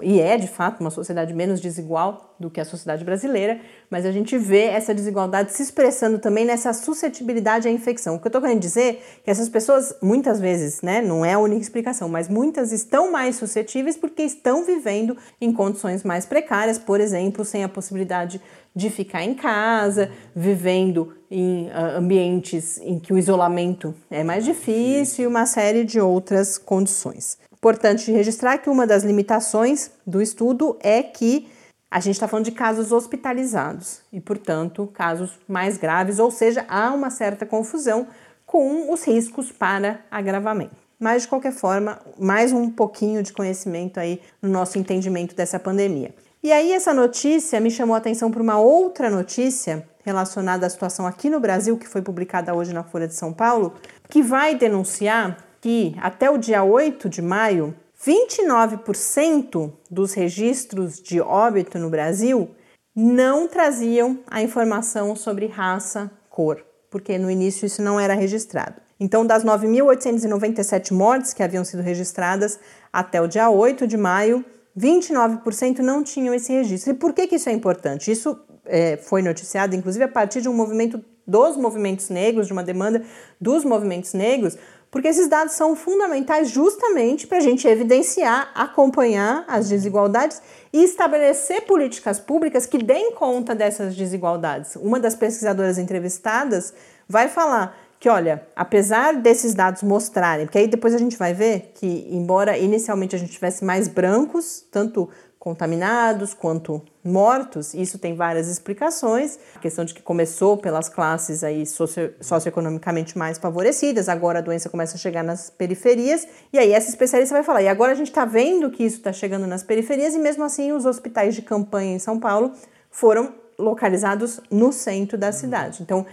e 0.04 0.22
é 0.22 0.38
de 0.38 0.48
fato 0.48 0.82
uma 0.82 0.92
sociedade 0.92 1.34
menos 1.34 1.60
desigual 1.60 2.36
do 2.40 2.50
que 2.50 2.62
a 2.62 2.66
sociedade 2.66 3.04
brasileira, 3.04 3.60
mas 3.90 4.06
a 4.06 4.12
gente 4.12 4.38
vê 4.38 4.66
essa 4.66 4.94
desigualdade 4.94 5.52
se 5.52 5.64
expressando 5.64 6.20
também 6.20 6.46
nessa 6.46 6.72
suscetibilidade 6.74 7.68
à 7.68 7.72
infecção. 7.72 8.16
O 8.16 8.20
que 8.20 8.28
eu 8.28 8.30
estou 8.30 8.42
querendo 8.42 8.60
dizer 8.60 8.82
é 8.82 8.94
que 9.24 9.32
essas 9.32 9.50
pessoas, 9.50 9.96
muitas 10.00 10.40
vezes, 10.40 10.84
né, 10.84 11.02
não 11.02 11.26
é 11.26 11.34
a 11.34 11.40
única 11.40 11.62
explicação, 11.62 12.08
mas 12.08 12.30
muitas 12.30 12.72
estão 12.72 13.12
mais 13.12 13.38
suscetíveis 13.38 13.98
porque 13.98 14.22
estão 14.22 14.64
vivendo 14.64 15.18
em 15.42 15.52
condições 15.52 16.04
mais 16.04 16.24
precárias, 16.24 16.78
por 16.78 17.02
exemplo, 17.02 17.44
sem 17.44 17.64
a 17.64 17.70
possibilidade 17.70 18.40
de 18.76 18.90
ficar 18.90 19.24
em 19.24 19.34
casa, 19.34 20.12
vivendo 20.36 21.14
em 21.30 21.68
uh, 21.68 21.98
ambientes 21.98 22.80
em 22.80 23.00
que 23.00 23.14
o 23.14 23.18
isolamento 23.18 23.94
é 24.10 24.24
mais 24.24 24.46
difícil 24.46 25.26
e 25.26 25.28
uma 25.28 25.46
série 25.46 25.84
de 25.84 26.00
outras 26.00 26.58
condições. 26.58 27.38
Importante 27.54 28.12
registrar 28.12 28.58
que 28.58 28.70
uma 28.70 28.88
das 28.88 29.04
limitações 29.04 29.92
do 30.08 30.22
estudo 30.22 30.78
é 30.82 31.04
que 31.04 31.48
a 31.92 32.00
gente 32.00 32.14
está 32.14 32.28
falando 32.28 32.46
de 32.46 32.52
casos 32.52 32.92
hospitalizados 32.92 34.02
e, 34.14 34.22
portanto, 34.22 34.88
casos 34.94 35.40
mais 35.48 35.78
graves, 35.78 36.20
ou 36.20 36.30
seja, 36.30 36.66
há 36.70 36.94
uma 36.94 37.10
certa 37.10 37.46
confusão 37.46 38.08
com 38.46 38.92
os 38.94 39.04
riscos 39.04 39.52
para 39.52 40.00
agravamento. 40.10 40.76
Mas, 41.00 41.24
de 41.24 41.28
qualquer 41.28 41.54
forma, 41.54 42.00
mais 42.20 42.52
um 42.52 42.70
pouquinho 42.70 43.24
de 43.24 43.34
conhecimento 43.34 44.00
aí 44.00 44.22
no 44.42 44.50
nosso 44.50 44.78
entendimento 44.78 45.36
dessa 45.36 45.60
pandemia. 45.60 46.14
E 46.42 46.54
aí, 46.54 46.72
essa 46.72 46.94
notícia 46.94 47.60
me 47.60 47.70
chamou 47.70 47.96
a 47.96 47.98
atenção 47.98 48.32
para 48.32 48.42
uma 48.42 48.58
outra 48.58 49.10
notícia 49.10 49.86
relacionada 50.06 50.66
à 50.66 50.70
situação 50.70 51.06
aqui 51.06 51.30
no 51.30 51.38
Brasil, 51.38 51.78
que 51.78 51.86
foi 51.88 52.02
publicada 52.02 52.56
hoje 52.56 52.74
na 52.74 52.82
Folha 52.82 53.10
de 53.10 53.14
São 53.14 53.34
Paulo, 53.34 53.74
que 54.08 54.24
vai 54.24 54.56
denunciar 54.56 55.38
que 55.60 55.94
até 56.02 56.30
o 56.30 56.38
dia 56.38 56.64
8 56.64 57.10
de 57.10 57.22
maio, 57.22 57.76
29% 58.02 59.74
dos 59.92 60.14
registros 60.14 61.02
de 61.02 61.20
óbito 61.20 61.78
no 61.78 61.90
Brasil 61.90 62.50
não 62.96 63.46
traziam 63.46 64.20
a 64.26 64.42
informação 64.42 65.18
sobre 65.18 65.46
raça, 65.46 66.10
cor, 66.30 66.66
porque 66.90 67.18
no 67.18 67.30
início 67.30 67.66
isso 67.66 67.82
não 67.82 68.00
era 68.00 68.14
registrado. 68.14 68.76
Então, 68.98 69.26
das 69.26 69.44
9.897 69.44 70.94
mortes 70.94 71.34
que 71.34 71.44
haviam 71.44 71.66
sido 71.66 71.84
registradas 71.84 72.58
até 72.92 73.22
o 73.22 73.28
dia 73.28 73.50
8 73.50 73.86
de 73.86 73.98
maio, 73.98 74.44
29% 74.78 75.80
não 75.80 76.04
tinham 76.04 76.34
esse 76.34 76.52
registro. 76.52 76.92
E 76.92 76.96
por 76.96 77.14
que, 77.14 77.28
que 77.28 77.36
isso 77.36 77.50
é 77.50 77.52
importante? 77.52 78.12
Isso 78.12 78.40
é, 78.66 78.98
foi 78.98 79.22
noticiado, 79.22 79.76
inclusive, 79.76 80.04
a 80.04 80.08
partir 80.08 80.42
de 80.42 80.50
um 80.50 80.54
movimento 80.54 81.04
dos 81.26 81.58
movimentos 81.58 82.10
negros, 82.10 82.48
de 82.48 82.54
uma 82.54 82.64
demanda 82.64 83.04
dos 83.40 83.64
movimentos 83.64 84.14
negros, 84.14 84.58
porque 84.92 85.08
esses 85.08 85.28
dados 85.28 85.54
são 85.54 85.76
fundamentais 85.76 86.50
justamente 86.50 87.28
para 87.28 87.38
a 87.38 87.42
gente 87.42 87.68
evidenciar, 87.68 88.52
acompanhar 88.56 89.46
as 89.48 89.70
desigualdades 89.70 90.42
e 90.74 90.84
estabelecer 90.84 91.62
políticas 91.62 92.20
públicas 92.20 92.66
que 92.66 92.80
deem 92.80 93.12
conta 93.12 93.54
dessas 93.54 93.96
desigualdades. 93.96 94.76
Uma 94.76 95.00
das 95.00 95.14
pesquisadoras 95.14 95.78
entrevistadas 95.78 96.74
vai 97.08 97.28
falar 97.28 97.78
que, 98.00 98.08
olha, 98.08 98.48
apesar 98.56 99.18
desses 99.18 99.54
dados 99.54 99.84
mostrarem, 99.84 100.46
porque 100.46 100.58
aí 100.58 100.68
depois 100.68 100.94
a 100.94 100.98
gente 100.98 101.18
vai 101.18 101.34
ver 101.34 101.72
que, 101.76 102.08
embora 102.10 102.58
inicialmente 102.58 103.16
a 103.16 103.20
gente 103.20 103.34
tivesse 103.34 103.66
mais 103.66 103.88
brancos, 103.88 104.66
tanto 104.72 105.10
contaminados 105.38 106.34
quanto 106.34 106.82
mortos. 107.04 107.74
Isso 107.74 107.98
tem 107.98 108.14
várias 108.14 108.48
explicações. 108.50 109.40
A 109.56 109.60
questão 109.60 109.86
de 109.86 109.94
que 109.94 110.02
começou 110.02 110.58
pelas 110.58 110.90
classes 110.90 111.46
aí 111.46 111.66
socio, 111.66 112.14
socioeconomicamente 112.20 113.18
mais 113.18 113.38
favorecidas, 113.38 114.10
agora 114.10 114.40
a 114.40 114.42
doença 114.42 114.70
começa 114.70 114.96
a 114.96 115.00
chegar 115.00 115.24
nas 115.24 115.50
periferias, 115.50 116.28
e 116.52 116.60
aí 116.60 116.74
essa 116.74 116.90
especialista 116.90 117.34
vai 117.34 117.44
falar, 117.44 117.62
e 117.64 117.70
agora 117.70 117.94
a 117.94 117.96
gente 117.96 118.10
está 118.10 118.26
vendo 118.26 118.70
que 118.70 118.84
isso 118.84 118.98
está 118.98 119.14
chegando 119.14 119.48
nas 119.48 119.64
periferias, 119.64 120.14
e 120.14 120.20
mesmo 120.20 120.44
assim 120.44 120.74
os 120.74 120.86
hospitais 120.86 121.34
de 121.34 121.42
campanha 121.42 121.96
em 121.96 122.00
São 122.00 122.20
Paulo 122.20 122.52
foram 122.92 123.34
localizados 123.58 124.40
no 124.50 124.72
centro 124.72 125.18
da 125.18 125.32
cidade. 125.32 125.84
Então, 125.84 126.06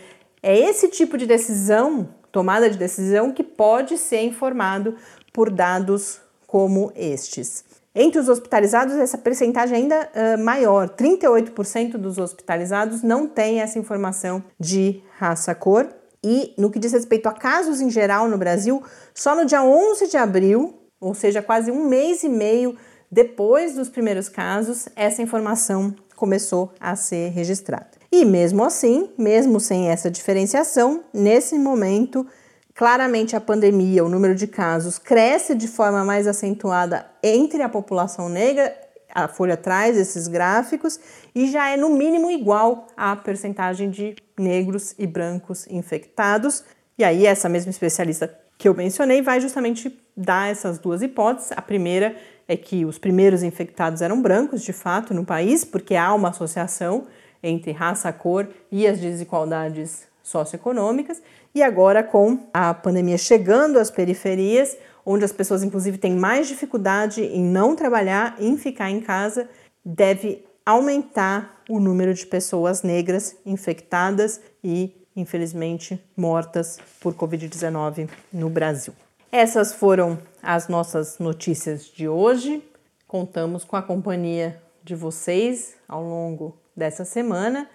é 0.47 0.57
esse 0.57 0.87
tipo 0.87 1.19
de 1.19 1.27
decisão, 1.27 2.09
tomada 2.31 2.71
de 2.71 2.79
decisão, 2.79 3.33
que 3.33 3.43
pode 3.43 3.99
ser 3.99 4.21
informado 4.21 4.95
por 5.33 5.51
dados 5.51 6.21
como 6.47 6.93
estes. 6.95 7.65
Entre 7.93 8.21
os 8.21 8.29
hospitalizados, 8.29 8.95
essa 8.95 9.19
percentagem 9.19 9.77
ainda 9.77 10.09
uh, 10.15 10.39
maior, 10.45 10.89
38% 10.91 11.97
dos 11.97 12.17
hospitalizados 12.17 13.03
não 13.03 13.27
tem 13.27 13.61
essa 13.61 13.77
informação 13.81 14.45
de 14.57 15.03
raça-cor. 15.19 15.89
E 16.23 16.55
no 16.57 16.71
que 16.71 16.79
diz 16.79 16.93
respeito 16.93 17.29
a 17.29 17.33
casos 17.33 17.81
em 17.81 17.91
geral 17.91 18.29
no 18.29 18.39
Brasil, 18.39 18.81
só 19.13 19.35
no 19.35 19.45
dia 19.45 19.65
11 19.65 20.07
de 20.07 20.17
abril, 20.17 20.75
ou 21.01 21.13
seja, 21.13 21.43
quase 21.43 21.73
um 21.73 21.89
mês 21.89 22.23
e 22.23 22.29
meio 22.29 22.77
depois 23.11 23.75
dos 23.75 23.89
primeiros 23.89 24.29
casos, 24.29 24.89
essa 24.95 25.21
informação 25.23 25.93
começou 26.15 26.73
a 26.79 26.95
ser 26.95 27.31
registrada. 27.31 27.96
E 28.19 28.25
mesmo 28.25 28.65
assim, 28.65 29.11
mesmo 29.19 29.61
sem 29.61 29.91
essa 29.91 30.11
diferenciação, 30.11 31.05
nesse 31.13 31.59
momento 31.59 32.27
Claramente, 32.75 33.35
a 33.35 33.41
pandemia, 33.41 34.05
o 34.05 34.09
número 34.09 34.35
de 34.35 34.47
casos 34.47 34.99
cresce 34.99 35.55
de 35.55 35.67
forma 35.67 36.05
mais 36.05 36.27
acentuada 36.27 37.07
entre 37.23 37.63
a 37.63 37.71
população 37.71 38.29
negra, 38.29 38.71
A 39.15 39.27
Folha 39.29 39.57
traz 39.57 39.97
esses 39.97 40.29
gráficos 40.29 41.01
e 41.35 41.51
já 41.51 41.71
é 41.71 41.77
no 41.79 41.89
mínimo 41.89 42.31
igual 42.31 42.87
à 42.95 43.17
percentagem 43.17 43.89
de 43.89 44.15
negros 44.39 44.95
e 44.99 45.07
brancos 45.07 45.67
infectados. 45.69 46.65
E 46.99 47.05
aí, 47.05 47.25
essa 47.25 47.49
mesma 47.49 47.71
especialista 47.71 48.39
que 48.59 48.69
eu 48.69 48.75
mencionei 48.75 49.23
vai 49.23 49.41
justamente 49.41 49.99
dar 50.15 50.51
essas 50.51 50.79
duas 50.79 51.01
hipóteses. 51.01 51.53
A 51.53 51.63
primeira 51.63 52.15
é 52.47 52.59
que 52.59 52.85
os 52.85 52.99
primeiros 52.99 53.43
infectados 53.43 54.03
eram 54.03 54.21
brancos, 54.21 54.61
de 54.61 54.75
fato, 54.75 55.15
no 55.15 55.25
país, 55.25 55.65
porque 55.65 55.97
há 55.97 56.13
uma 56.13 56.29
associação 56.29 57.07
entre 57.43 57.73
raça, 57.73 58.13
cor 58.13 58.49
e 58.71 58.87
as 58.87 58.99
desigualdades 58.99 60.07
socioeconômicas. 60.23 61.23
E 61.55 61.63
agora, 61.63 62.03
com 62.03 62.41
a 62.53 62.75
pandemia 62.75 63.17
chegando 63.17 63.79
às 63.79 63.91
periferias, 63.91 64.77
onde 65.05 65.25
as 65.25 65.33
pessoas, 65.33 65.63
inclusive, 65.63 65.99
têm 65.99 66.15
mais 66.15 66.49
dificuldade 66.49 67.23
em 67.23 67.43
não 67.43 67.77
trabalhar, 67.77 68.37
em 68.41 68.57
ficar 68.59 68.91
em 68.91 69.01
casa, 69.01 69.49
deve 69.85 70.45
aumentar 70.65 71.63
o 71.69 71.79
número 71.79 72.13
de 72.13 72.27
pessoas 72.27 72.83
negras 72.83 73.37
infectadas 73.47 74.41
e, 74.63 74.93
infelizmente, 75.15 76.03
mortas 76.17 76.79
por 77.01 77.15
Covid-19 77.15 78.11
no 78.33 78.51
Brasil. 78.51 78.93
Essas 79.31 79.73
foram 79.73 80.19
as 80.43 80.67
nossas 80.67 81.19
notícias 81.19 81.85
de 81.85 82.09
hoje. 82.09 82.63
Contamos 83.07 83.65
com 83.65 83.77
a 83.77 83.83
companhia 83.83 84.61
de 84.83 84.95
vocês 84.95 85.77
ao 85.89 86.03
longo 86.03 86.57
dessa 86.77 87.05
semana. 87.05 87.69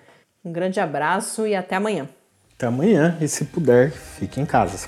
Um 0.43 0.51
grande 0.51 0.79
abraço 0.79 1.47
e 1.47 1.55
até 1.55 1.75
amanhã. 1.75 2.07
Até 2.55 2.67
amanhã 2.67 3.17
e 3.19 3.27
se 3.27 3.45
puder, 3.45 3.91
fique 3.91 4.39
em 4.39 4.45
casa. 4.45 4.87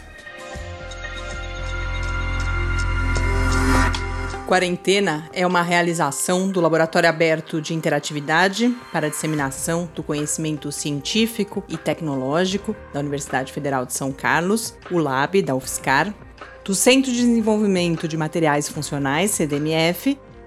Quarentena 4.47 5.30
é 5.34 5.47
uma 5.47 5.64
realização 5.64 6.47
do 6.47 6.61
Laboratório 6.61 7.09
Aberto 7.09 7.59
de 7.59 7.74
Interatividade 7.74 8.70
para 8.91 9.07
a 9.07 9.09
Disseminação 9.09 9.89
do 9.95 10.03
Conhecimento 10.03 10.72
Científico 10.72 11.64
e 11.68 11.78
Tecnológico 11.78 12.76
da 12.93 12.99
Universidade 12.99 13.51
Federal 13.51 13.86
de 13.86 13.93
São 13.93 14.11
Carlos, 14.11 14.76
o 14.91 14.99
LAB 14.99 15.41
da 15.41 15.55
UFSCar, 15.55 16.14
do 16.64 16.76
Centro 16.76 17.11
de 17.11 17.18
Desenvolvimento 17.18 18.07
de 18.07 18.16
Materiais 18.16 18.70
Funcionais, 18.70 19.32
CDMF, 19.32 20.20